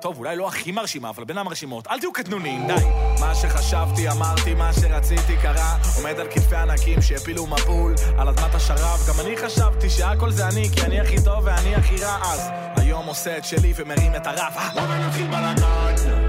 טוב, 0.00 0.18
אולי 0.18 0.36
לא 0.36 0.48
הכי 0.48 0.72
מרשימה, 0.72 1.10
אבל 1.10 1.24
בין 1.24 1.38
המרשימות. 1.38 1.86
אל 1.86 2.00
תהיו 2.00 2.12
קטנוניים, 2.12 2.66
די. 2.66 2.84
מה 3.20 3.34
שחשבתי, 3.34 4.10
אמרתי, 4.10 4.54
מה 4.54 4.72
שרציתי 4.72 5.36
קרה. 5.42 5.76
עומד 5.96 6.20
על 6.20 6.26
כתפי 6.30 6.56
ענקים 6.56 7.02
שהפילו 7.02 7.46
מבול 7.46 7.94
על 8.18 8.28
אדמת 8.28 8.54
השרב. 8.54 9.00
גם 9.08 9.26
אני 9.26 9.36
חשבתי 9.36 9.90
שהכל 9.90 10.30
זה 10.30 10.48
אני, 10.48 10.68
כי 10.72 10.82
אני 10.82 11.00
הכי 11.00 11.24
טוב 11.24 11.44
ואני 11.44 11.74
הכי 11.74 11.96
רע 12.04 12.18
אז. 12.22 12.50
היום 12.76 13.06
עושה 13.06 13.38
את 13.38 13.44
שלי 13.44 13.72
ומרים 13.76 14.14
את 14.16 14.26
הרף. 14.26 14.56
בוא 14.74 14.82
נתחיל 14.82 15.26
בלגן. 15.26 16.27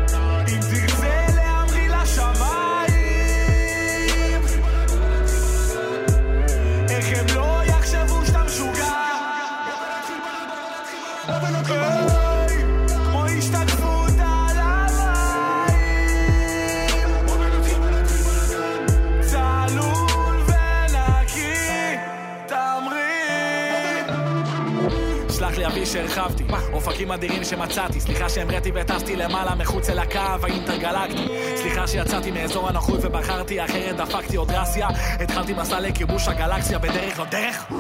שהרחבתי, 25.92 26.44
אופקים 26.74 27.12
אדירים 27.12 27.44
שמצאתי, 27.44 28.00
סליחה 28.00 28.30
שהמראתי 28.30 28.72
וטסתי 28.76 29.16
למעלה 29.16 29.56
מחוץ 29.56 29.90
אל 29.90 30.00
הקו 30.00 30.20
האינטרגלקטי, 30.44 31.28
סליחה 31.56 31.88
שיצאתי 31.88 32.32
מאזור 32.32 32.70
הנוחות 32.70 33.00
ובחרתי 33.04 33.66
אחרת 33.66 33.96
דפקתי 33.96 34.38
עוד 34.38 34.52
רסיה, 34.52 34.88
התחלתי 35.20 35.54
מסע 35.54 35.80
לכיבוש 35.80 36.28
הגלקסיה 36.28 36.80
בדרך 36.80 37.20
לא 37.20 37.26
דרך 37.26 37.72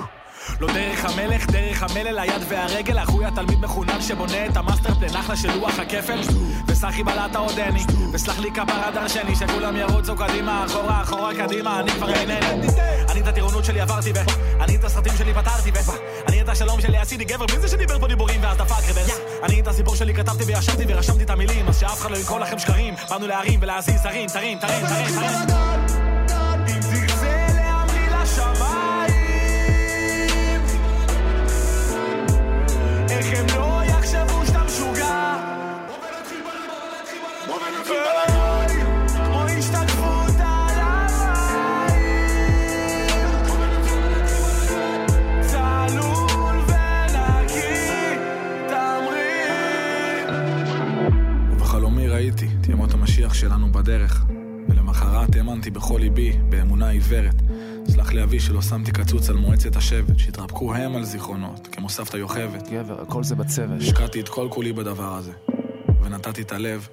לא 0.59 0.67
דרך 0.73 1.05
המלך, 1.05 1.47
דרך 1.47 1.83
המלל, 1.83 2.19
היד 2.19 2.43
והרגל, 2.49 2.99
אחוי 2.99 3.25
התלמיד 3.25 3.59
מחונן 3.59 4.01
שבונה 4.01 4.45
את 4.45 4.57
המאסטר 4.57 4.93
פלן 4.95 5.15
אחלה 5.15 5.35
של 5.35 5.51
לוח 5.51 5.79
הכפל. 5.79 6.19
וסחי 6.67 7.03
בלטה 7.03 7.39
עודני, 7.39 7.83
וסלח 8.13 8.39
לי 8.39 8.51
כפרה 8.51 8.91
דרשני, 8.93 9.35
שכולם 9.35 9.75
ירוצו 9.75 10.15
קדימה, 10.15 10.65
אחורה, 10.65 11.01
אחורה, 11.01 11.31
קדימה, 11.35 11.79
אני 11.79 11.91
כבר 11.91 12.13
אינני. 12.13 12.67
אני 13.09 13.21
את 13.21 13.27
הטירונות 13.27 13.65
שלי 13.65 13.81
עברתי, 13.81 14.11
ואני 14.59 14.75
את 14.75 14.83
הסרטים 14.83 15.13
שלי 15.17 15.33
פתרתי, 15.33 15.71
ואני 16.27 16.41
את 16.41 16.49
השלום 16.49 16.81
שלי 16.81 16.97
עשיתי. 16.97 17.23
גבר, 17.23 17.45
מי 17.53 17.59
זה 17.59 17.67
שדיבר 17.67 17.99
פה 17.99 18.07
דיבורים 18.07 18.43
ואז 18.43 18.57
דפק 18.57 18.89
רוורס? 18.89 19.19
אני 19.43 19.61
את 19.61 19.67
הסיפור 19.67 19.95
שלי 19.95 20.13
כתבתי 20.13 20.43
וישבתי 20.43 20.83
ורשמתי 20.87 21.23
את 21.23 21.29
המילים, 21.29 21.67
אז 21.67 21.79
שאף 21.79 22.01
אחד 22.01 22.11
לא 22.11 22.17
יקרוא 22.17 22.39
לכם 22.39 22.59
שקרים, 22.59 22.93
באנו 23.09 23.27
להרים 23.27 23.59
ולהזיז 23.61 24.05
הרים, 24.05 24.29
תרים, 24.29 24.57
תרים, 24.59 24.87
תרים, 24.87 25.07
תרים 25.07 25.68
שלנו 53.39 53.71
בדרך 53.71 54.25
ולמחרת 54.69 55.35
האמנתי 55.35 55.69
בכל 55.69 55.99
ליבי 56.01 56.31
באמונה 56.49 56.89
עיוורת. 56.89 57.35
סלח 57.87 58.11
לי 58.11 58.23
אבי 58.23 58.39
שלא 58.39 58.61
שמתי 58.61 58.91
קצוץ 58.91 59.29
על 59.29 59.35
מועצת 59.35 59.75
השבט 59.75 60.19
שהתרפקו 60.19 60.75
הם 60.75 60.95
על 60.95 61.03
זיכרונות 61.03 61.67
כמו 61.71 61.89
סבתא 61.89 62.17
יוכבד 62.17 62.69
גבר, 62.71 63.01
הכל 63.01 63.23
זה 63.23 63.35
בצוות. 63.35 63.81
השקעתי 63.81 64.19
את 64.19 64.29
כל 64.29 64.47
כולי 64.51 64.73
בדבר 64.73 65.15
הזה 65.15 65.31
ונתתי 66.03 66.41
את 66.41 66.51
הלב 66.51 66.87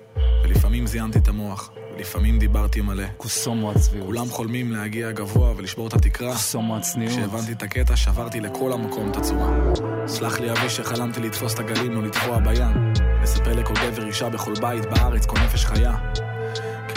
ולפעמים 0.44 0.87
זיינתי 0.87 1.18
את 1.18 1.28
המוח 1.28 1.70
ולפעמים 1.96 2.38
דיברתי 2.38 2.80
מלא. 2.80 3.06
קוסומו 3.16 3.72
הצביעות. 3.72 4.06
כולם 4.06 4.26
חולמים 4.26 4.72
להגיע 4.72 5.12
גבוה 5.12 5.52
ולשבור 5.56 5.87
את 5.87 5.94
התקרה. 5.94 6.32
קוסומו 6.32 6.76
הצניעות. 6.76 7.12
כשהבנתי 7.12 7.52
את 7.52 7.62
הקטע 7.62 7.96
שברתי 7.96 8.40
לכל 8.40 8.72
המקום 8.72 9.11
את 9.11 9.16
הצורה. 9.16 9.59
סלח 10.06 10.40
לי 10.40 10.50
אבי 10.50 10.70
שחלמתי 10.70 11.20
לתפוס 11.20 11.54
את 11.54 11.59
הגלים 11.59 11.96
או 11.96 12.02
לטבוע 12.02 12.38
בים. 12.38 12.92
לספר 13.22 13.52
לכל 13.52 13.74
גבר 13.74 14.06
אישה 14.06 14.28
בכל 14.28 14.54
בית 14.61 14.85
בארץ 14.85 15.26
כל 15.26 15.37
נפש 15.38 15.64
חיה 15.64 15.96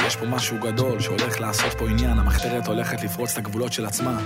יש 0.10 0.15
פה 0.15 0.26
משהו 0.26 0.58
גדול 0.62 1.00
שהולך 1.00 1.39
לעשות 1.39 1.74
פה 1.78 1.89
עניין 1.89 2.19
המחתרת 2.19 2.67
הולכת 2.67 3.04
לפרוץ 3.04 3.32
את 3.32 3.38
הגבולות 3.38 3.74
של 3.74 3.86
עצמה. 3.86 4.17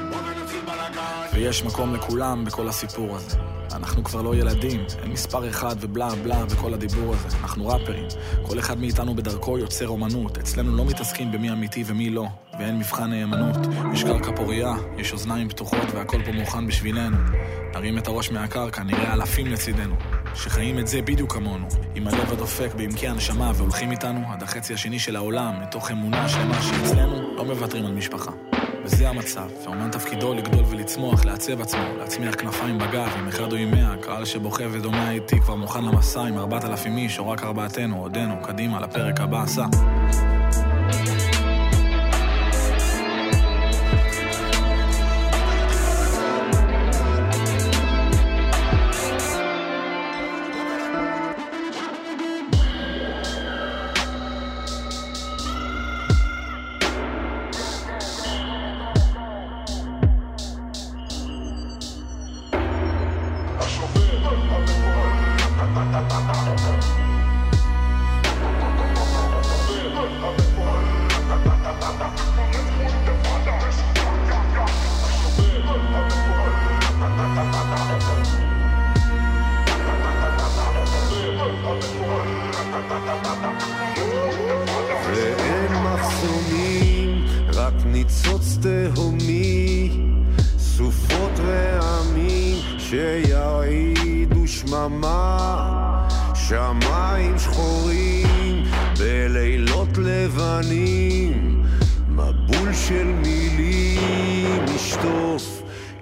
ויש 1.33 1.63
מקום 1.63 1.95
לכולם 1.95 2.45
בכל 2.45 2.67
הסיפור 2.67 3.15
הזה. 3.15 3.37
אנחנו 3.73 4.03
כבר 4.03 4.21
לא 4.21 4.35
ילדים, 4.35 4.85
אין 5.01 5.11
מספר 5.11 5.49
אחד 5.49 5.75
ובלה 5.79 6.15
בלה 6.23 6.43
וכל 6.49 6.73
הדיבור 6.73 7.13
הזה. 7.13 7.37
אנחנו 7.43 7.67
ראפרים, 7.67 8.05
כל 8.47 8.59
אחד 8.59 8.79
מאיתנו 8.79 9.15
בדרכו 9.15 9.57
יוצר 9.57 9.87
אומנות. 9.87 10.37
אצלנו 10.37 10.77
לא 10.77 10.85
מתעסקים 10.85 11.31
במי 11.31 11.51
אמיתי 11.51 11.83
ומי 11.87 12.09
לא 12.09 12.27
ואין 12.59 12.79
מבחן 12.79 13.09
נאמנות. 13.09 13.57
יש 13.93 14.03
קרקע 14.03 14.35
פוריה, 14.35 14.73
יש 14.97 15.13
אוזניים 15.13 15.49
פתוחות 15.49 15.91
והכל 15.93 16.25
פה 16.25 16.31
מוכן 16.31 16.67
בשבילנו. 16.67 17.17
נרים 17.73 17.97
את 17.97 18.07
הראש 18.07 18.31
מהקרקע, 18.31 18.83
נראה 18.83 19.13
אלפים 19.13 19.47
לצידנו 19.47 19.95
שחיים 20.35 20.79
את 20.79 20.87
זה 20.87 21.01
בדיוק 21.01 21.33
כמונו 21.33 21.67
עם 21.95 22.07
הלב 22.07 22.31
הדופק 22.31 22.73
בעמקי 22.77 23.07
הנשמה 23.07 23.51
והולכים 23.55 23.91
איתנו 23.91 24.21
עד 24.31 24.43
החצי 24.43 24.73
השני 24.73 24.99
של 24.99 25.15
העולם 25.15 25.61
מתוך 25.61 25.91
אמונה 25.91 26.29
שלמה 26.29 26.61
שאצלנו 26.61 27.35
לא 27.35 27.45
מוותרים 27.45 27.85
על 27.85 27.93
משפחה 27.93 28.31
וזה 28.85 29.09
המצב, 29.09 29.49
והאומן 29.63 29.91
תפקידו 29.91 30.33
לגדול 30.33 30.65
ולצמוח, 30.69 31.25
לעצב 31.25 31.61
עצמו, 31.61 31.97
להצמיח 31.97 32.35
כנפיים 32.35 32.77
בגב, 32.77 33.09
עם 33.17 33.27
אחד 33.27 33.51
או 33.51 33.57
עם 33.57 33.71
מאה, 33.71 33.97
קהל 34.01 34.25
שבוכה 34.25 34.63
ודומע 34.71 35.11
איתי 35.11 35.39
כבר 35.39 35.55
מוכן 35.55 35.85
למסע 35.85 36.21
עם 36.21 36.37
ארבעת 36.37 36.65
אלפים 36.65 36.97
איש, 36.97 37.19
או 37.19 37.29
רק 37.29 37.43
ארבעתנו, 37.43 38.01
עודנו, 38.01 38.35
קדימה, 38.43 38.79
לפרק 38.79 39.21
הבא, 39.21 39.45
סע. 39.45 39.65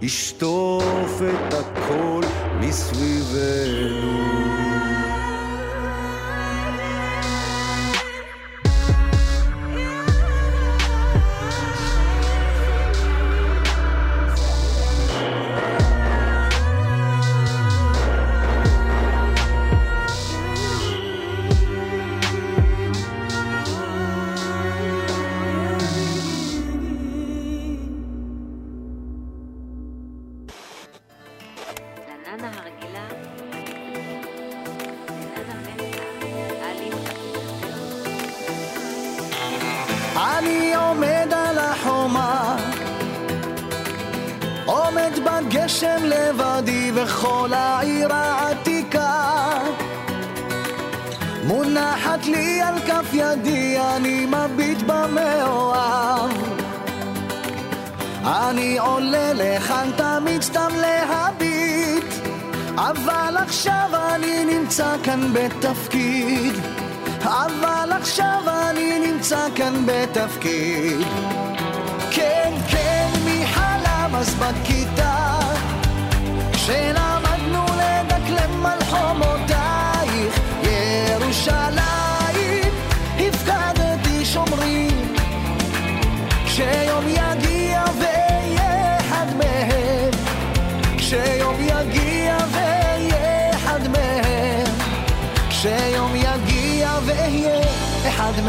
ישטוף 0.02 1.22
את 1.22 1.54
הכל 1.54 2.22
מסביבנו. 2.60 4.22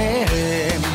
मेरे 0.03 0.92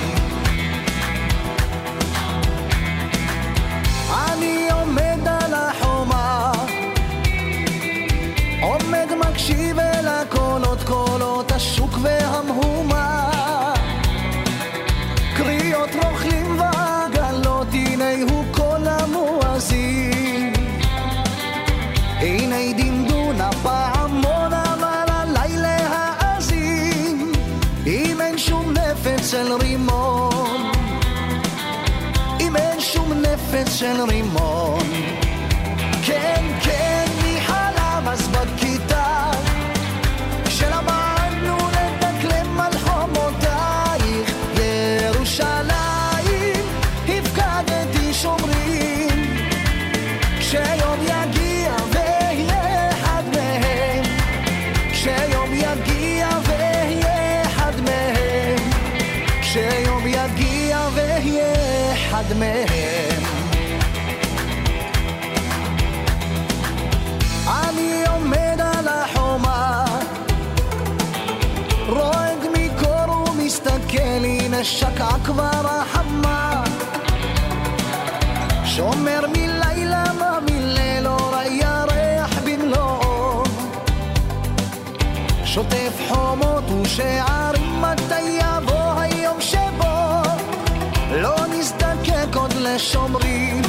שערים 86.97 87.81
מתי 87.81 88.21
יבוא 88.21 88.99
היום 88.99 89.41
שבו 89.41 90.21
לא 91.11 91.35
נזדקק 91.57 92.35
עוד 92.35 92.53
לשומרים. 92.53 93.61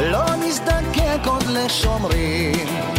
לא 0.00 0.24
נזדקק 0.36 1.26
עוד 1.26 1.46
לשומרים. 1.46 2.93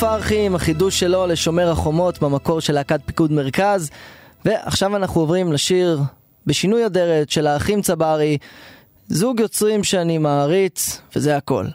פרחי 0.00 0.46
עם 0.46 0.54
החידוש 0.54 1.00
שלו 1.00 1.26
לשומר 1.26 1.70
החומות 1.70 2.22
במקור 2.22 2.60
של 2.60 2.72
להקת 2.72 3.00
פיקוד 3.06 3.32
מרכז. 3.32 3.90
ועכשיו 4.44 4.96
אנחנו 4.96 5.20
עוברים 5.20 5.52
לשיר 5.52 6.00
בשינוי 6.46 6.86
אדרת 6.86 7.30
של 7.30 7.46
האחים 7.46 7.82
צברי, 7.82 8.38
זוג 9.08 9.40
יוצרים 9.40 9.84
שאני 9.84 10.18
מעריץ, 10.18 11.00
וזה 11.16 11.36
הכל. 11.36 11.66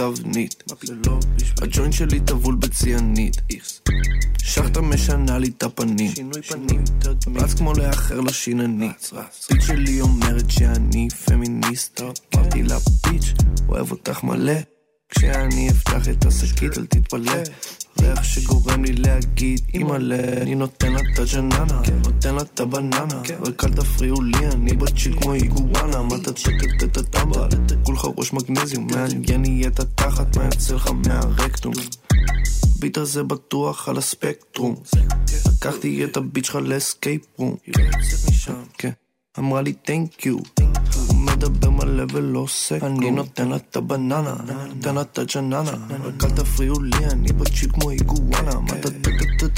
תבנית. 0.00 0.62
הג'וינט 1.62 1.92
שלי 1.92 2.20
טבול 2.20 2.54
בציאנית. 2.54 3.36
שחטה 4.38 4.80
משנה 4.80 5.38
לי 5.38 5.50
את 5.56 5.62
הפנים. 5.62 6.10
רץ 7.36 7.54
כמו 7.54 7.72
לאחר 7.72 8.20
לשיננית. 8.20 9.12
פיץ' 9.46 9.62
שלי 9.62 10.00
אומרת 10.00 10.50
שאני 10.50 11.08
פמיניסט. 11.24 12.00
אמרתי 12.34 12.62
לה 12.62 12.76
פיץ', 12.80 13.34
אוהב 13.68 13.90
אותך 13.90 14.24
מלא. 14.24 14.52
כשאני 15.10 15.70
אפתח 15.70 16.08
את 16.08 16.26
השקית 16.26 16.78
אל 16.78 16.86
תתפלא. 16.86 17.32
ריח 18.00 18.22
שגורם 18.22 18.84
לי 18.84 18.92
להגיד 18.92 19.60
אימא'לה 19.74 20.42
אני 20.42 20.54
נותן 20.54 20.92
לה 20.92 21.00
את 21.00 21.18
הג'ננה 21.18 21.80
נותן 22.04 22.34
לה 22.34 22.42
את 22.42 22.60
הבננה 22.60 23.04
רק 23.46 23.64
אל 23.64 23.72
תפריעו 23.72 24.22
לי 24.22 24.46
אני 24.46 24.72
בצ'יל 24.72 25.20
כמו 25.20 25.34
איגואנה. 25.34 26.02
מה 26.02 26.18
תצטט 26.18 26.82
את 26.84 26.96
הטמבל 26.96 27.48
כולך 27.82 28.06
ראש 28.16 28.32
מגנזיום 28.32 28.86
מעניין 28.86 29.44
יהיה 29.44 29.68
את 29.68 29.80
התחת 29.80 30.36
מה 30.36 30.44
יוצא 30.44 30.74
לך 30.74 30.90
מהרקטום. 31.06 31.72
ה 32.76 32.80
beat 32.80 32.98
הזה 32.98 33.22
בטוח 33.22 33.88
על 33.88 33.98
הספקטרום. 33.98 34.74
לקחתי 35.52 36.04
את 36.04 36.16
ה 36.16 36.22
beat 36.22 36.44
שלך 36.44 36.54
ל 36.54 36.64
escape 36.64 37.22
room 37.36 37.56
כן. 38.78 38.90
אמרה 39.38 39.62
לי 39.62 39.72
thank 39.72 40.26
you 40.26 40.36
הוא 41.42 41.50
מדבר 41.52 41.70
מלא 41.70 42.04
ולא 42.12 42.38
עושה 42.38 42.78
אני 42.82 43.10
נותן 43.10 43.48
לה 43.48 43.56
את 43.56 43.76
הבננה 43.76 44.34
נותן 44.74 44.94
לה 44.94 45.00
את 45.00 45.18
הג'ננה 45.18 45.70
רק 46.04 46.24
אל 46.24 46.30
תפריעו 46.30 46.82
לי 46.82 47.06
אני 47.10 47.32
ב 47.32 47.38
chill 47.38 47.70
כמו 47.72 47.90
איגואנה 47.90 48.60
מה 48.60 48.72
אתה 48.80 48.90
טמבה 48.90 49.24
כולך 49.40 49.49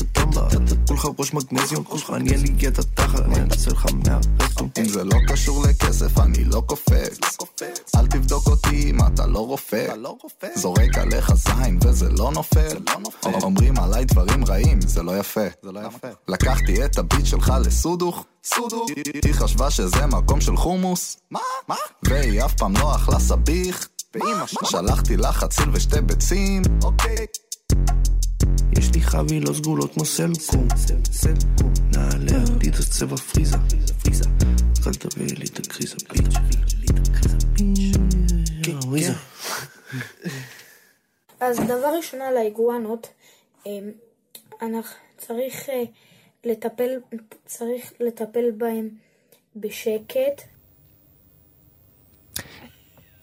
ראש 1.18 1.34
מגנזיום 1.34 1.84
כולך 1.84 2.10
מעניין 2.10 2.40
לי 2.40 2.68
את 2.68 2.78
התחת 2.78 3.26
מה 3.26 3.38
יוצא 3.38 3.70
לך 3.70 3.86
מהרקטום 3.92 4.70
אם 4.78 4.88
זה 4.88 5.04
לא 5.04 5.16
קשור 5.28 5.64
לכסף 5.66 6.18
אני 6.18 6.44
לא 6.44 6.62
קופץ. 6.66 7.18
אל 7.96 8.06
תבדוק 8.06 8.46
אותי 8.46 8.90
אם 8.90 8.98
אתה 9.06 9.26
לא 9.26 9.38
רופא. 9.38 9.94
זורק 10.54 10.98
עליך 10.98 11.34
זין 11.34 11.78
וזה 11.84 12.10
לא 12.10 12.30
נופל. 12.34 12.76
אומרים 13.24 13.78
עליי 13.78 14.04
דברים 14.04 14.44
רעים 14.44 14.80
זה 14.80 15.02
לא 15.02 15.18
יפה. 15.18 15.46
לקחתי 16.28 16.84
את 16.84 16.98
הביט 16.98 17.26
שלך 17.26 17.52
לסודוך. 17.66 18.24
היא 19.24 19.34
חשבה 19.34 19.70
שזה 19.70 20.06
מקום 20.06 20.40
של 20.40 20.56
חומוס. 20.56 21.16
מה? 21.30 21.40
מה? 21.68 21.76
והיא 22.02 22.44
אף 22.44 22.54
פעם 22.54 22.76
לא 22.76 22.96
אכלה 22.96 23.18
סביח 23.18 23.88
שלחתי 24.64 25.16
לה 25.16 25.32
חציל 25.32 25.68
ושתי 25.72 26.00
ביצים. 26.00 26.62
אוקיי 26.82 27.26
יש 28.78 28.94
לי 28.94 29.00
חבילות 29.00 29.56
סגולות 29.56 29.94
כמו 29.94 30.04
סלקום. 30.04 30.68
נעלי 31.92 32.36
אדידס 32.36 32.90
צבע 32.90 33.16
פריזה. 33.16 33.56
אז 33.56 34.86
אל 34.86 34.92
תביא 34.92 35.26
לי 35.38 35.44
את 35.44 35.58
הקריזה 35.58 35.96
ביץ' 36.12 36.34
ריזה 38.92 39.12
אז 41.40 41.60
דבר 41.60 41.96
ראשון 41.96 42.20
על 42.20 42.36
האיגואנות, 42.36 43.08
אמ, 43.66 43.90
אנחנו 44.62 44.96
צריך 45.16 45.68
אה, 45.68 45.82
לטפל, 46.44 46.90
צריך 47.46 47.92
לטפל 48.00 48.50
בהם 48.56 48.88
בשקט. 49.56 50.42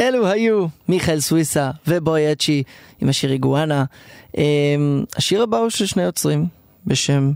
אלו 0.02 0.28
היו 0.28 0.66
מיכאל 0.89 1.20
סוויסה 1.20 1.72
ובוי 1.88 2.32
אצ'י 2.32 2.64
עם 3.02 3.10
השיר 3.10 3.32
איגואנה. 3.32 3.86
אמ, 4.38 5.04
השיר 5.16 5.44
הבא 5.44 5.58
הוא 5.58 5.70
של 5.70 5.86
שני 5.86 6.04
יוצרים 6.04 6.48
בשם 6.86 7.32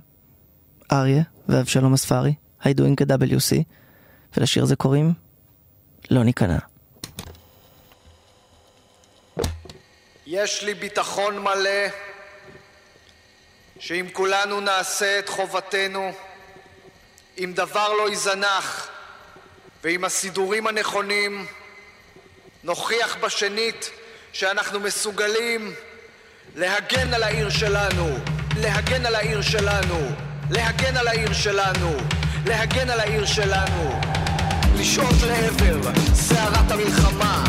אריה 0.92 1.24
ואבשלום 1.50 1.94
אספרי, 1.94 2.34
הידועים 2.62 2.96
כ-WC, 2.96 3.64
ולשיר 4.38 4.64
הזה 4.64 4.76
קוראים 4.76 5.14
לא 6.12 6.24
ניכנע. 6.24 6.58
יש 10.26 10.64
לי 10.64 10.74
ביטחון 10.74 11.40
מלא 11.40 11.88
שאם 13.80 14.08
כולנו 14.14 14.60
נעשה 14.60 15.20
את 15.20 15.30
חובתנו, 15.30 16.12
אם 17.38 17.52
דבר 17.56 17.94
לא 17.94 18.10
ייזנח 18.10 18.90
ועם 19.84 20.04
הסידורים 20.04 20.68
הנכונים, 20.68 21.46
נוכיח 22.64 23.18
בשנית 23.18 23.90
שאנחנו 24.34 24.80
מסוגלים 24.80 25.74
להגן 26.56 27.14
על 27.14 27.24
העיר 27.24 27.50
שלנו, 27.50 28.08
להגן 28.62 29.06
על 29.06 29.16
העיר 29.16 29.42
שלנו, 29.42 30.00
להגן 30.50 30.98
על 30.98 31.08
העיר 31.08 31.34
שלנו, 31.34 31.92
להגן 32.46 32.90
על 32.90 33.00
העיר 33.00 33.26
שלנו, 33.26 34.00
לשעוט 34.78 35.16
לעבר 35.28 35.92
סערת 36.14 36.72
המלחמה, 36.72 37.44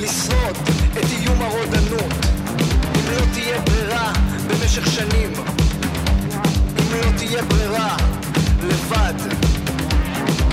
לשרוד 0.00 0.56
את 0.92 1.04
איום 1.18 1.42
הרודנות, 1.42 2.12
אם 2.94 3.10
לא 3.10 3.20
תהיה 3.32 3.60
ברירה 3.60 4.12
במשך 4.48 4.86
שנים, 4.92 5.32
אם 6.78 6.92
לא 6.92 7.16
תהיה 7.16 7.42
ברירה 7.42 7.96
לבד, 8.62 9.14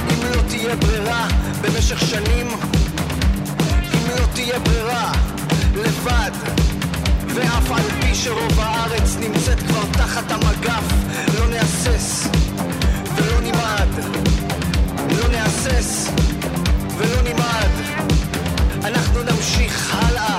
אם 0.09 0.23
לא 0.23 0.41
תהיה 0.47 0.75
ברירה 0.75 1.27
במשך 1.61 1.99
שנים, 1.99 2.47
אם 3.93 4.09
לא 4.09 4.25
תהיה 4.33 4.59
ברירה 4.59 5.11
לבד, 5.75 6.62
ואף 7.33 7.71
על 7.71 8.01
פי 8.01 8.15
שרוב 8.15 8.59
הארץ 8.59 9.15
נמצאת 9.19 9.59
כבר 9.59 9.83
תחת 9.91 10.31
המגף, 10.31 10.83
לא 11.39 11.47
נהסס 11.47 12.27
ולא 13.15 13.41
נמעד, 13.41 13.89
לא 15.17 15.27
נהסס 15.27 16.09
ולא 16.97 17.21
נמעד. 17.21 17.71
אנחנו 18.83 19.23
נמשיך 19.23 19.95
הלאה 19.95 20.32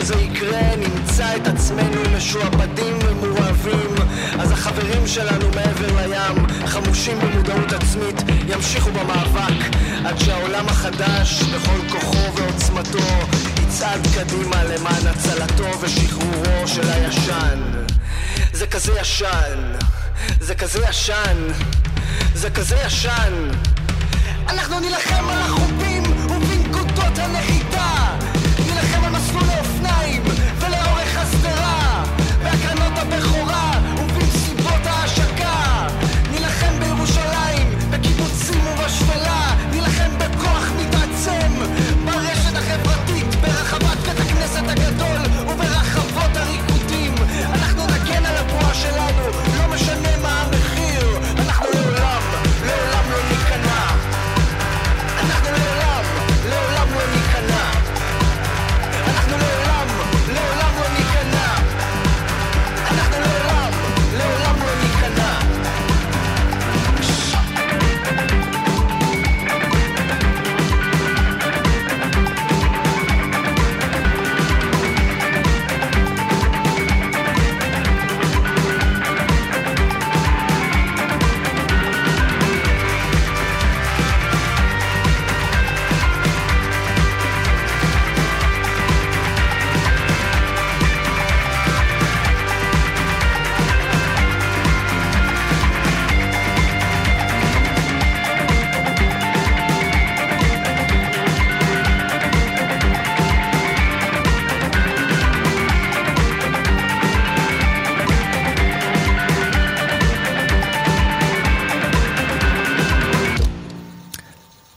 שזה 0.00 0.14
יקרה 0.14 0.76
נמצא 0.76 1.36
את 1.36 1.46
עצמנו 1.46 2.02
משועבדים 2.16 2.98
ומורעבים. 3.04 3.94
אז 4.38 4.50
החברים 4.50 5.06
שלנו 5.06 5.48
מעבר 5.54 6.02
לים 6.02 6.46
חמושים 6.66 7.18
במודעות 7.18 7.72
עצמית 7.72 8.22
ימשיכו 8.48 8.90
במאבק 8.90 9.76
עד 10.04 10.18
שהעולם 10.18 10.68
החדש 10.68 11.42
בכל 11.42 11.88
כוחו 11.88 12.34
ועוצמתו 12.34 12.98
יצעד 13.62 14.06
קדימה 14.14 14.64
למען 14.64 15.06
הצלתו 15.06 15.80
ושחרורו 15.80 16.66
של 16.68 16.90
הישן. 16.90 17.60
זה 18.52 18.66
כזה 18.66 18.92
ישן 19.00 19.76
זה 20.40 20.54
כזה 20.54 20.78
ישן 20.88 21.36
זה 22.34 22.50
כזה 22.50 22.76
ישן. 22.86 23.48
אנחנו 24.48 24.80
נילחם 24.80 25.28
על 25.28 25.38
החופים 25.38 26.02
ובנקודות 26.02 27.18
הנחיתה 27.18 27.59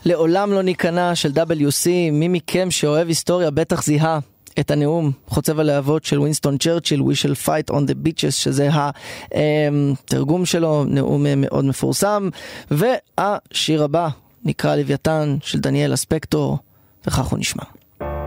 לעולם 0.06 0.51
לא 0.51 0.62
ניכנע 0.62 1.16
של 1.16 1.32
WC, 1.32 1.88
מי 2.12 2.28
מכם 2.28 2.72
שאוהב 2.72 3.08
היסטוריה 3.08 3.51
בטח 3.51 3.84
זיהה 3.84 4.20
את 4.60 4.72
הנאום 4.72 5.12
חוצב 5.28 5.60
הלהבות 5.60 6.06
של 6.06 6.20
וינסטון 6.20 6.58
צ'רצ'יל, 6.58 7.01
We 7.01 7.04
shall 7.04 7.45
fight 7.45 7.74
on 7.74 7.78
the 7.78 8.08
beaches, 8.08 8.32
שזה 8.32 8.70
התרגום 9.34 10.45
שלו, 10.45 10.84
נאום 10.84 11.26
מאוד 11.38 11.66
מפורסם, 11.66 12.30
והשיר 12.72 13.84
הבא 13.84 14.10
נקרא 14.45 14.76
לוויתן 14.76 15.38
של 15.41 15.60
דניאל 15.60 15.93
אספקטור, 15.93 16.58
וכך 17.08 17.26
הוא 17.26 17.39
נשמע. 17.39 17.64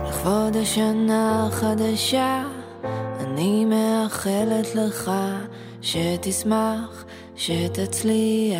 לכבוד 0.08 0.56
השנה 0.56 1.46
החדשה, 1.46 2.42
אני 3.20 3.64
מאחלת 3.64 4.74
לך 4.74 5.10
שתשמח, 5.82 7.04
שתצליח. 7.36 8.56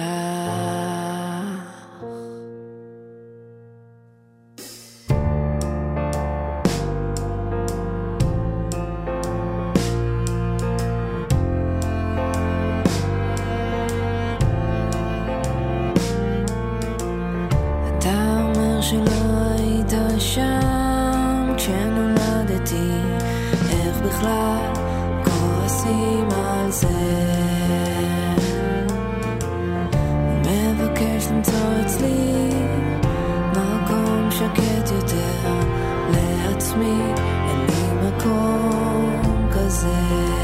לעצמי, 36.77 37.13
אין 37.49 37.67
לי 37.67 38.09
מקום 38.09 39.49
כזה. 39.53 40.36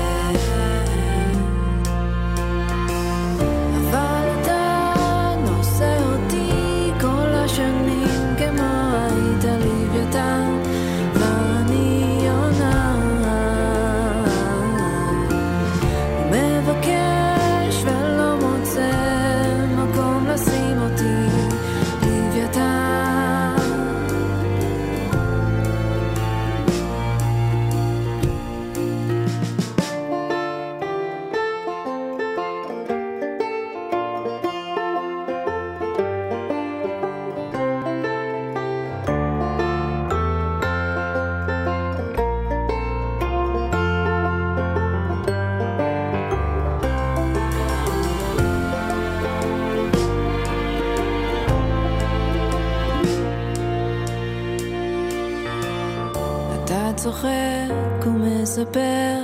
צוחק 57.23 58.07
ומספר 58.07 59.23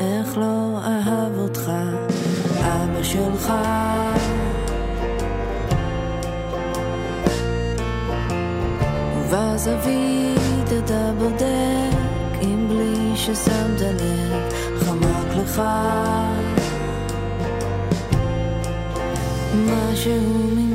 איך 0.00 0.38
לא 0.38 0.78
אהב 0.84 1.38
אותך 1.38 1.70
אבא 2.60 3.02
שלך. 3.02 3.52
ובזווית 9.16 10.68
אתה 10.84 11.10
בודק 11.18 12.42
אם 12.42 12.68
בלי 12.68 13.16
ששמת 13.16 13.80
לב 13.80 14.52
חמק 14.78 15.36
לך. 15.36 15.62
משהו 19.54 20.14
ממנו 20.14 20.67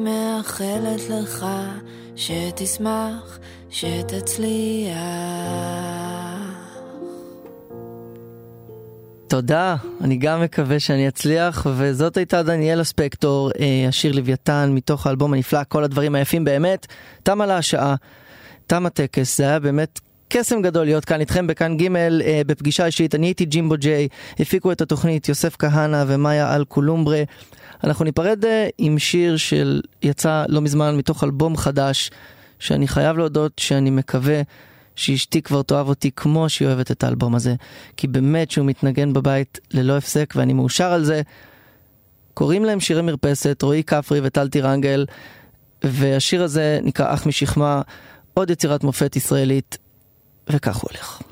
מאחלת 0.00 1.00
לך 1.10 1.46
שתשמח, 2.16 3.38
שתצליח. 3.70 4.92
תודה, 9.28 9.76
אני 10.00 10.16
גם 10.16 10.42
מקווה 10.42 10.80
שאני 10.80 11.08
אצליח, 11.08 11.66
וזאת 11.76 12.16
הייתה 12.16 12.42
דניאלה 12.42 12.84
ספקטור, 12.84 13.50
אה, 13.60 13.84
השיר 13.88 14.12
לוויתן 14.12 14.70
מתוך 14.74 15.06
האלבום 15.06 15.34
הנפלא, 15.34 15.60
כל 15.68 15.84
הדברים 15.84 16.14
היפים 16.14 16.44
באמת. 16.44 16.86
תמה 17.22 17.46
לה 17.46 17.56
השעה, 17.56 17.94
תם 18.66 18.86
הטקס, 18.86 19.38
זה 19.38 19.44
היה 19.44 19.58
באמת 19.58 20.00
קסם 20.28 20.62
גדול 20.62 20.84
להיות 20.84 21.04
כאן 21.04 21.20
איתכם 21.20 21.46
בכאן 21.46 21.76
ג' 21.76 21.96
אה, 21.96 22.42
בפגישה 22.46 22.86
אישית, 22.86 23.14
אני 23.14 23.26
הייתי 23.26 23.44
ג'ימבו 23.44 23.74
ג'יי, 23.78 24.08
הפיקו 24.38 24.72
את 24.72 24.80
התוכנית 24.80 25.28
יוסף 25.28 25.56
כהנא 25.58 26.04
ומאיה 26.06 26.56
אלקולומברה. 26.56 27.22
אנחנו 27.84 28.04
ניפרד 28.04 28.44
אה, 28.44 28.68
עם 28.78 28.98
שיר 28.98 29.36
של 29.36 29.80
יצא 30.02 30.44
לא 30.48 30.60
מזמן 30.60 30.96
מתוך 30.96 31.24
אלבום 31.24 31.56
חדש, 31.56 32.10
שאני 32.58 32.88
חייב 32.88 33.16
להודות 33.16 33.52
שאני 33.58 33.90
מקווה 33.90 34.42
שאשתי 34.96 35.42
כבר 35.42 35.62
תאהב 35.62 35.88
אותי 35.88 36.10
כמו 36.16 36.48
שהיא 36.48 36.68
אוהבת 36.68 36.90
את 36.90 37.04
האלבום 37.04 37.34
הזה, 37.34 37.54
כי 37.96 38.06
באמת 38.06 38.50
שהוא 38.50 38.66
מתנגן 38.66 39.12
בבית 39.12 39.60
ללא 39.70 39.96
הפסק 39.96 40.34
ואני 40.36 40.52
מאושר 40.52 40.92
על 40.92 41.04
זה. 41.04 41.22
קוראים 42.34 42.64
להם 42.64 42.80
שירי 42.80 43.02
מרפסת, 43.02 43.62
רועי 43.62 43.84
כפרי 43.84 44.20
וטל 44.22 44.48
טירנגל, 44.48 45.06
והשיר 45.84 46.42
הזה 46.42 46.78
נקרא 46.82 47.14
אח 47.14 47.26
משכמה, 47.26 47.82
עוד 48.34 48.50
יצירת 48.50 48.84
מופת 48.84 49.16
ישראלית, 49.16 49.78
וכך 50.50 50.76
הוא 50.76 50.90
הולך. 50.92 51.31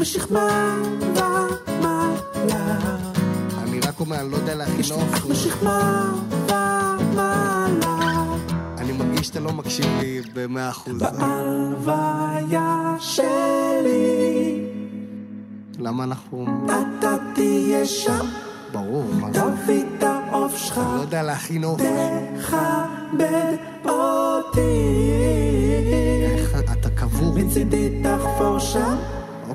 משכמה 0.00 0.76
ומעלה. 1.00 2.76
אני 3.62 3.80
רק 3.80 4.00
אומר, 4.00 4.20
אני 4.20 4.30
לא 4.30 4.36
יודע 4.36 4.54
להכין. 4.54 4.80
אח 5.12 5.26
משכמה 5.26 6.12
ומעלה. 6.30 8.24
אני 8.78 8.92
מרגיש 8.92 9.26
שאתה 9.26 9.40
לא 9.40 9.52
מקשיב 9.52 9.86
לי 10.00 10.20
במאה 10.34 10.70
אחוז. 10.70 11.02
בהלוויה 11.02 12.96
שלי 13.00 14.64
למה 15.78 16.04
אנחנו... 16.04 16.46
אתה 16.66 17.16
תהיה 17.34 17.86
שם, 17.86 18.26
ברור, 18.72 19.04
מה 19.20 19.32
זה? 19.32 19.40
תביא 19.40 19.84
את 19.98 20.02
העוף 20.02 20.56
שלך, 20.56 20.78
אני 20.78 20.96
לא 20.96 21.00
יודע 21.00 21.22
להכין 21.22 21.64
עוף. 21.64 21.80
תכבד 22.40 23.56
אותי. 23.84 24.60
איך 26.24 26.54
אתה 26.72 26.90
קבור? 26.90 27.34
מצידי 27.34 28.02
תחפור 28.02 28.58
שם, 28.58 28.96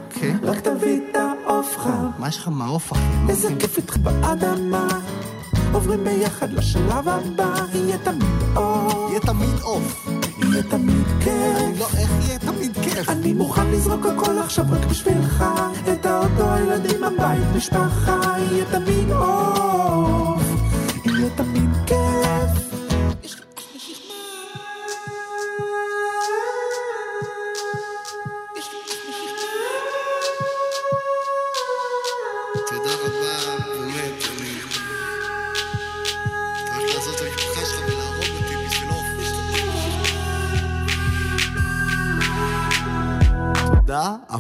אוקיי. 0.06 0.34
רק 0.43 0.60
תביא 0.60 1.00
את 1.12 1.16
העוף 1.16 1.78
חם. 1.78 2.10
מה 2.20 2.28
יש 2.28 2.38
לך 2.38 2.47
מהעוף, 2.47 2.91
אחי? 2.91 3.02
לא 3.26 3.30
איזה. 3.30 3.50
כיף 3.60 3.78
איתך 3.78 3.97
באדמה, 3.97 4.88
עוברים 5.74 6.04
ביחד 6.04 6.54
לשלב 6.54 7.08
הבא, 7.10 7.54
יהיה 7.74 7.97
תמיד 7.97 8.56
אור, 8.56 9.08
יהיה 9.10 9.20
תמיד 9.20 9.60
עוף. 9.62 10.10
יהיה 10.43 10.64
תמיד 10.64 11.06
כיף. 11.24 11.80
לא, 11.80 11.88
איך 11.97 12.12
יהיה 12.28 12.39
תמיד 12.39 12.78
כיף? 12.84 13.10
אני 13.10 13.34
מוכן 13.34 13.68
לזרוק 13.68 14.06
הכל 14.06 14.38
עכשיו 14.38 14.66
רק 14.72 14.86
בשבילך 14.86 15.45
את 15.93 16.06
האוטו, 16.06 16.52
הילדים, 16.52 17.04
הבית, 17.04 17.47
משפחה 17.56 18.20
יהיה 18.38 18.66
תמיד 18.72 19.12
עוף 19.12 20.39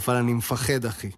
אבל 0.09 0.17
אני 0.17 0.33
מפחד, 0.33 0.85
אחי. 0.85 1.09